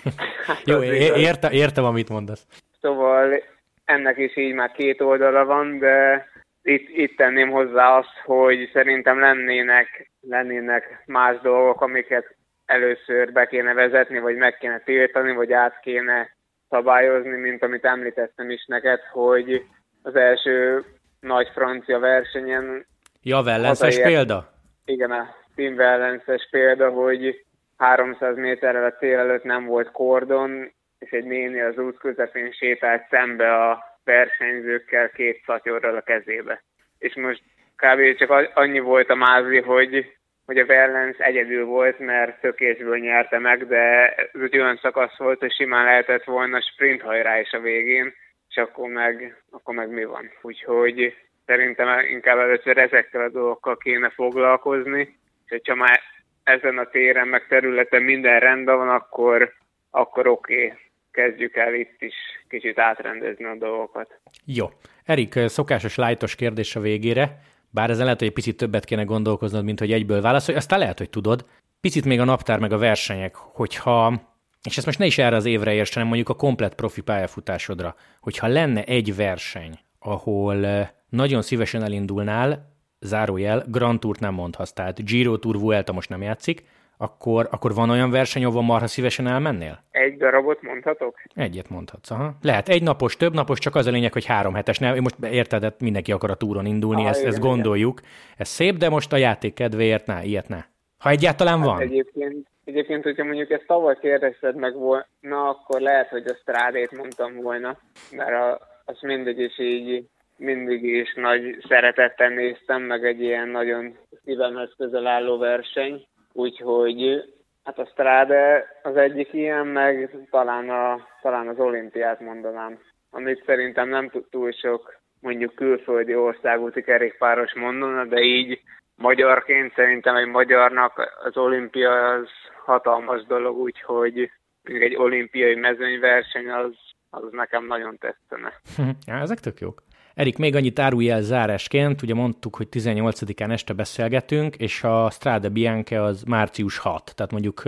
Hát 0.47 0.61
Jó, 0.65 0.83
érte, 0.83 1.51
értem, 1.51 1.83
amit 1.83 2.09
mondasz. 2.09 2.47
Szóval 2.81 3.43
ennek 3.85 4.17
is 4.17 4.37
így 4.37 4.53
már 4.53 4.71
két 4.71 5.01
oldala 5.01 5.45
van, 5.45 5.79
de 5.79 6.27
itt, 6.61 6.89
itt 6.89 7.17
tenném 7.17 7.49
hozzá 7.49 7.97
azt, 7.97 8.17
hogy 8.25 8.69
szerintem 8.73 9.19
lennének, 9.19 10.11
lennének 10.21 11.03
más 11.05 11.39
dolgok, 11.41 11.81
amiket 11.81 12.35
először 12.65 13.31
be 13.31 13.45
kéne 13.45 13.73
vezetni, 13.73 14.19
vagy 14.19 14.35
meg 14.35 14.57
kéne 14.57 14.79
tiltani, 14.79 15.33
vagy 15.33 15.53
át 15.53 15.79
kéne 15.79 16.35
szabályozni, 16.69 17.35
mint 17.37 17.63
amit 17.63 17.85
említettem 17.85 18.49
is 18.49 18.65
neked, 18.65 18.99
hogy 19.11 19.65
az 20.01 20.15
első 20.15 20.83
nagy 21.23 21.49
francia 21.53 21.99
versenyen... 21.99 22.85
Ja, 23.21 23.41
Vellences 23.41 24.01
példa? 24.01 24.53
Igen, 24.85 25.11
a 25.11 25.35
Tim 25.55 25.75
Vellences 25.75 26.47
példa, 26.51 26.89
hogy 26.89 27.45
300 27.77 28.35
méterrel 28.35 28.85
a 28.85 28.93
cél 28.93 29.17
előtt 29.17 29.43
nem 29.43 29.65
volt 29.65 29.91
kordon, 29.91 30.71
és 30.99 31.11
egy 31.11 31.23
néni 31.23 31.61
az 31.61 31.77
út 31.77 31.97
közepén 31.97 32.51
sétált 32.51 33.07
szembe 33.09 33.69
a 33.69 33.83
versenyzőkkel 34.03 35.09
két 35.09 35.43
szatyorral 35.45 35.95
a 35.95 36.01
kezébe. 36.01 36.63
És 36.99 37.15
most 37.15 37.41
kb. 37.75 38.17
csak 38.17 38.51
annyi 38.53 38.79
volt 38.79 39.09
a 39.09 39.15
mázi, 39.15 39.59
hogy, 39.59 40.13
hogy 40.45 40.57
a 40.57 40.65
Verlens 40.65 41.17
egyedül 41.17 41.65
volt, 41.65 41.99
mert 41.99 42.41
tökésből 42.41 42.97
nyerte 42.97 43.39
meg, 43.39 43.67
de 43.67 44.13
ez 44.15 44.41
egy 44.41 44.57
olyan 44.57 44.79
szakasz 44.81 45.17
volt, 45.17 45.39
hogy 45.39 45.53
simán 45.53 45.85
lehetett 45.85 46.23
volna 46.23 46.61
sprint 46.61 47.01
hajrá 47.01 47.39
is 47.39 47.51
a 47.51 47.59
végén, 47.59 48.13
és 48.53 48.61
akkor 48.61 48.89
meg, 48.89 49.43
akkor 49.51 49.75
meg 49.75 49.89
mi 49.89 50.03
van. 50.03 50.31
Úgyhogy 50.41 51.15
szerintem 51.45 51.87
inkább 52.09 52.37
először 52.37 52.77
ezekkel 52.77 53.21
a 53.21 53.29
dolgokkal 53.29 53.77
kéne 53.77 54.09
foglalkozni, 54.09 55.01
és 55.45 55.49
hogyha 55.49 55.75
már 55.75 55.99
ezen 56.43 56.77
a 56.77 56.89
téren, 56.89 57.27
meg 57.27 57.47
területen 57.47 58.01
minden 58.03 58.39
rendben 58.39 58.77
van, 58.77 58.89
akkor, 58.89 59.53
akkor 59.89 60.27
oké, 60.27 60.65
okay. 60.65 60.77
kezdjük 61.11 61.55
el 61.55 61.73
itt 61.73 62.01
is 62.01 62.15
kicsit 62.49 62.79
átrendezni 62.79 63.45
a 63.45 63.55
dolgokat. 63.55 64.19
Jó. 64.45 64.69
Erik, 65.03 65.33
szokásos 65.45 65.95
lájtos 65.95 66.35
kérdés 66.35 66.75
a 66.75 66.79
végére, 66.79 67.39
bár 67.69 67.89
ezen 67.89 68.03
lehet, 68.03 68.19
hogy 68.19 68.27
egy 68.27 68.33
picit 68.33 68.57
többet 68.57 68.85
kéne 68.85 69.03
gondolkoznod, 69.03 69.63
mint 69.63 69.79
hogy 69.79 69.91
egyből 69.91 70.21
válaszolj, 70.21 70.57
aztán 70.57 70.79
lehet, 70.79 70.97
hogy 70.97 71.09
tudod. 71.09 71.45
Picit 71.81 72.05
még 72.05 72.19
a 72.19 72.23
naptár 72.23 72.59
meg 72.59 72.71
a 72.71 72.77
versenyek, 72.77 73.35
hogyha, 73.35 74.32
és 74.63 74.77
ezt 74.77 74.85
most 74.85 74.99
ne 74.99 75.05
is 75.05 75.17
erre 75.17 75.35
az 75.35 75.45
évre 75.45 75.73
érts, 75.73 75.93
hanem 75.93 76.07
mondjuk 76.07 76.29
a 76.29 76.35
komplet 76.35 76.75
profi 76.75 77.01
pályafutásodra, 77.01 77.95
hogyha 78.21 78.47
lenne 78.47 78.83
egy 78.83 79.15
verseny, 79.15 79.79
ahol 79.99 80.89
nagyon 81.09 81.41
szívesen 81.41 81.83
elindulnál, 81.83 82.71
zárójel, 82.99 83.63
Grand 83.67 83.99
Tourt 83.99 84.19
nem 84.19 84.33
mondhatsz, 84.33 84.71
tehát 84.71 85.05
Giro 85.05 85.37
Tour 85.37 85.59
Vuelta 85.59 85.93
most 85.93 86.09
nem 86.09 86.21
játszik, 86.21 86.63
akkor, 86.97 87.47
akkor 87.51 87.73
van 87.73 87.89
olyan 87.89 88.11
verseny, 88.11 88.45
ahol 88.45 88.61
marha 88.61 88.87
szívesen 88.87 89.27
elmennél? 89.27 89.83
Egy 89.91 90.17
darabot 90.17 90.61
mondhatok? 90.61 91.21
Egyet 91.33 91.69
mondhatsz, 91.69 92.11
aha. 92.11 92.37
Lehet 92.41 92.69
egy 92.69 92.83
napos, 92.83 93.17
több 93.17 93.33
napos, 93.33 93.59
csak 93.59 93.75
az 93.75 93.87
a 93.87 93.91
lényeg, 93.91 94.13
hogy 94.13 94.25
három 94.25 94.53
hetes. 94.53 94.79
Ne, 94.79 94.99
most 94.99 95.15
érted, 95.21 95.63
hát 95.63 95.81
mindenki 95.81 96.11
akar 96.11 96.29
a 96.29 96.35
túron 96.35 96.65
indulni, 96.65 97.03
ah, 97.03 97.09
ezt, 97.09 97.19
igen, 97.19 97.31
ezt 97.31 97.41
gondoljuk. 97.41 97.99
Igen. 97.99 98.11
Ez 98.37 98.47
szép, 98.47 98.77
de 98.77 98.89
most 98.89 99.13
a 99.13 99.17
játék 99.17 99.53
kedvéért 99.53 100.05
ne, 100.05 100.23
ilyet 100.23 100.47
ne. 100.47 100.63
Ha 100.97 101.09
egyáltalán 101.09 101.57
hát 101.57 101.67
van. 101.67 101.81
Egyébként, 101.81 102.47
egyébként, 102.65 103.03
hogyha 103.03 103.23
mondjuk 103.23 103.51
ezt 103.51 103.67
tavaly 103.67 103.97
kérdezted 104.01 104.55
meg 104.55 104.73
volna, 104.73 105.49
akkor 105.49 105.81
lehet, 105.81 106.09
hogy 106.09 106.27
a 106.27 106.35
strádét 106.41 106.91
mondtam 106.91 107.35
volna, 107.35 107.77
mert 108.11 108.33
a, 108.33 108.59
az 108.85 108.97
mindegy 109.01 109.39
is 109.39 109.59
így 109.59 110.05
mindig 110.37 110.83
is 110.83 111.13
nagy 111.13 111.57
szeretettel 111.67 112.29
néztem, 112.29 112.81
meg 112.81 113.05
egy 113.05 113.21
ilyen 113.21 113.47
nagyon 113.47 113.97
szívemhez 114.23 114.73
közel 114.77 115.07
álló 115.07 115.37
verseny, 115.37 116.05
úgyhogy 116.33 117.23
hát 117.63 117.79
a 117.79 117.85
Strade 117.85 118.65
az 118.83 118.95
egyik 118.95 119.33
ilyen, 119.33 119.67
meg 119.67 120.17
talán, 120.29 120.69
a, 120.69 121.07
talán 121.21 121.47
az 121.47 121.59
olimpiát 121.59 122.19
mondanám, 122.19 122.79
amit 123.11 123.43
szerintem 123.45 123.89
nem 123.89 124.11
túl 124.29 124.51
sok 124.51 125.01
mondjuk 125.21 125.55
külföldi 125.55 126.15
országúti 126.15 126.81
kerékpáros 126.81 127.53
mondana, 127.53 128.05
de 128.05 128.21
így 128.21 128.61
magyarként 129.03 129.73
szerintem 129.75 130.15
egy 130.15 130.27
magyarnak 130.27 130.93
az 131.23 131.37
olimpia 131.37 132.09
az 132.09 132.27
hatalmas 132.65 133.25
dolog, 133.25 133.57
úgyhogy 133.57 134.31
egy 134.63 134.95
olimpiai 134.95 135.55
mezőnyverseny 135.55 136.49
az, 136.49 136.71
az 137.09 137.23
nekem 137.31 137.65
nagyon 137.65 137.97
tetszene. 137.97 138.51
Ja, 139.07 139.13
ezek 139.13 139.39
tök 139.39 139.59
jók. 139.59 139.83
Erik, 140.13 140.37
még 140.37 140.55
annyit 140.55 140.79
árulj 140.79 141.09
el 141.09 141.21
zárásként, 141.21 142.01
ugye 142.01 142.13
mondtuk, 142.13 142.55
hogy 142.55 142.67
18-án 142.71 143.51
este 143.51 143.73
beszélgetünk, 143.73 144.55
és 144.55 144.83
a 144.83 145.09
Strada 145.09 145.49
Bianca 145.49 146.03
az 146.03 146.23
március 146.23 146.77
6, 146.77 147.15
tehát 147.15 147.31
mondjuk 147.31 147.61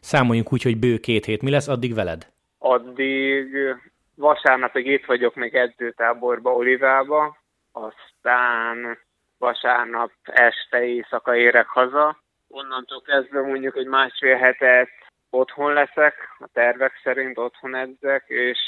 számoljunk 0.00 0.52
úgy, 0.52 0.62
hogy 0.62 0.78
bő 0.78 0.96
két 0.96 1.24
hét. 1.24 1.42
Mi 1.42 1.50
lesz 1.50 1.68
addig 1.68 1.94
veled? 1.94 2.26
Addig 2.58 3.46
vasárnapig 4.14 4.86
itt 4.86 5.04
vagyok 5.04 5.34
még 5.34 5.54
edzőtáborba, 5.54 6.50
Olivába, 6.50 7.36
aztán 7.72 9.05
vasárnap 9.38 10.10
este 10.24 10.84
éjszaka 10.84 11.36
érek 11.36 11.66
haza. 11.66 12.16
Onnantól 12.48 13.02
kezdve 13.02 13.40
mondjuk 13.40 13.76
egy 13.76 13.86
másfél 13.86 14.36
hetet 14.36 14.88
otthon 15.30 15.72
leszek, 15.72 16.14
a 16.38 16.48
tervek 16.52 17.00
szerint 17.02 17.38
otthon 17.38 17.74
edzek, 17.74 18.24
és 18.26 18.58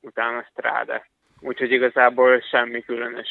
utána 0.00 0.46
Strada 0.50 1.02
úgyhogy 1.44 1.72
igazából 1.72 2.40
semmi 2.40 2.82
különös. 2.82 3.28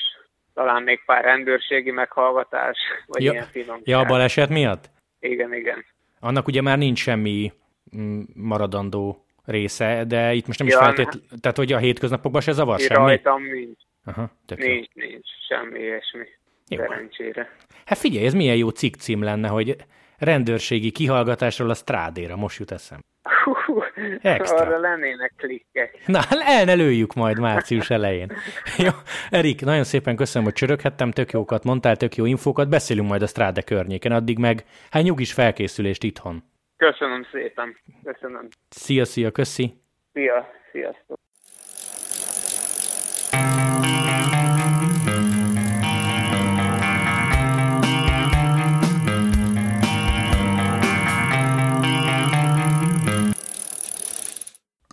Talán 0.54 0.84
még 0.84 1.06
pár 1.06 1.24
rendőrségi 1.24 1.92
meghallgatás, 1.92 2.78
vagy 3.06 3.24
ja, 3.24 3.32
ilyen 3.32 3.46
finom. 3.46 3.80
Ja, 3.84 4.00
a 4.00 4.06
baleset 4.06 4.50
miatt? 4.50 4.90
Igen, 5.20 5.54
igen. 5.54 5.86
Annak 6.20 6.48
ugye 6.48 6.62
már 6.62 6.78
nincs 6.78 7.00
semmi 7.00 7.52
mm, 7.98 8.22
maradandó 8.34 9.26
része, 9.46 10.04
de 10.08 10.34
itt 10.34 10.48
most 10.48 10.60
nem 10.60 10.68
Ja, 10.68 10.78
is 10.78 10.84
feltét, 10.84 11.22
tehát 11.42 11.58
hogy 11.58 11.74
a 11.74 11.78
hétköznapokban 11.78 12.42
se 12.42 12.52
zavar 12.52 12.80
semmi? 12.80 13.06
Rajtam 13.06 13.44
nincs. 13.44 13.82
Aha, 14.06 14.30
tök 14.46 14.64
jó. 14.64 14.74
Nincs, 14.74 14.94
nincs. 14.94 15.28
Semmi 15.48 15.80
ilyesmi. 15.80 16.28
Jó. 16.74 16.82
Szerencsére. 16.82 17.50
Hát 17.86 17.98
figyelj, 17.98 18.26
ez 18.26 18.34
milyen 18.34 18.56
jó 18.56 18.70
cikkcím 18.70 19.24
lenne, 19.24 19.48
hogy 19.48 19.76
rendőrségi 20.18 20.92
kihallgatásról 20.92 21.70
a 21.70 21.74
strádéra, 21.74 22.36
most 22.36 22.60
jut 22.60 22.72
eszem. 22.72 23.00
Hú, 23.66 23.84
Extra. 24.22 24.58
arra 24.58 24.80
lennének 24.80 25.34
klikkek. 25.38 26.08
Na, 26.08 26.20
el 26.46 26.66
ne 26.66 26.74
lőjük 26.74 27.14
majd 27.14 27.40
március 27.40 27.90
elején. 27.90 28.32
Jó, 28.78 28.90
Erik, 29.30 29.62
nagyon 29.62 29.84
szépen 29.84 30.16
köszönöm, 30.16 30.44
hogy 30.44 30.54
csöröghettem, 30.54 31.12
tök 31.12 31.32
jókat 31.32 31.64
mondtál, 31.64 31.96
tök 31.96 32.16
jó 32.16 32.26
infókat, 32.26 32.70
beszélünk 32.70 33.08
majd 33.08 33.22
a 33.22 33.28
Stráde 33.28 33.62
környéken, 33.62 34.12
addig 34.12 34.38
meg, 34.38 34.64
hát 34.90 35.04
nyugis 35.04 35.34
felkészülést 35.34 36.04
itthon. 36.04 36.44
Köszönöm 36.78 37.26
szépen. 37.32 37.78
Köszönöm. 38.04 38.48
Szia, 38.70 39.06
szia, 39.06 39.32
köszi. 39.32 39.74
Szia, 40.14 40.52
sziasztok. 40.72 41.20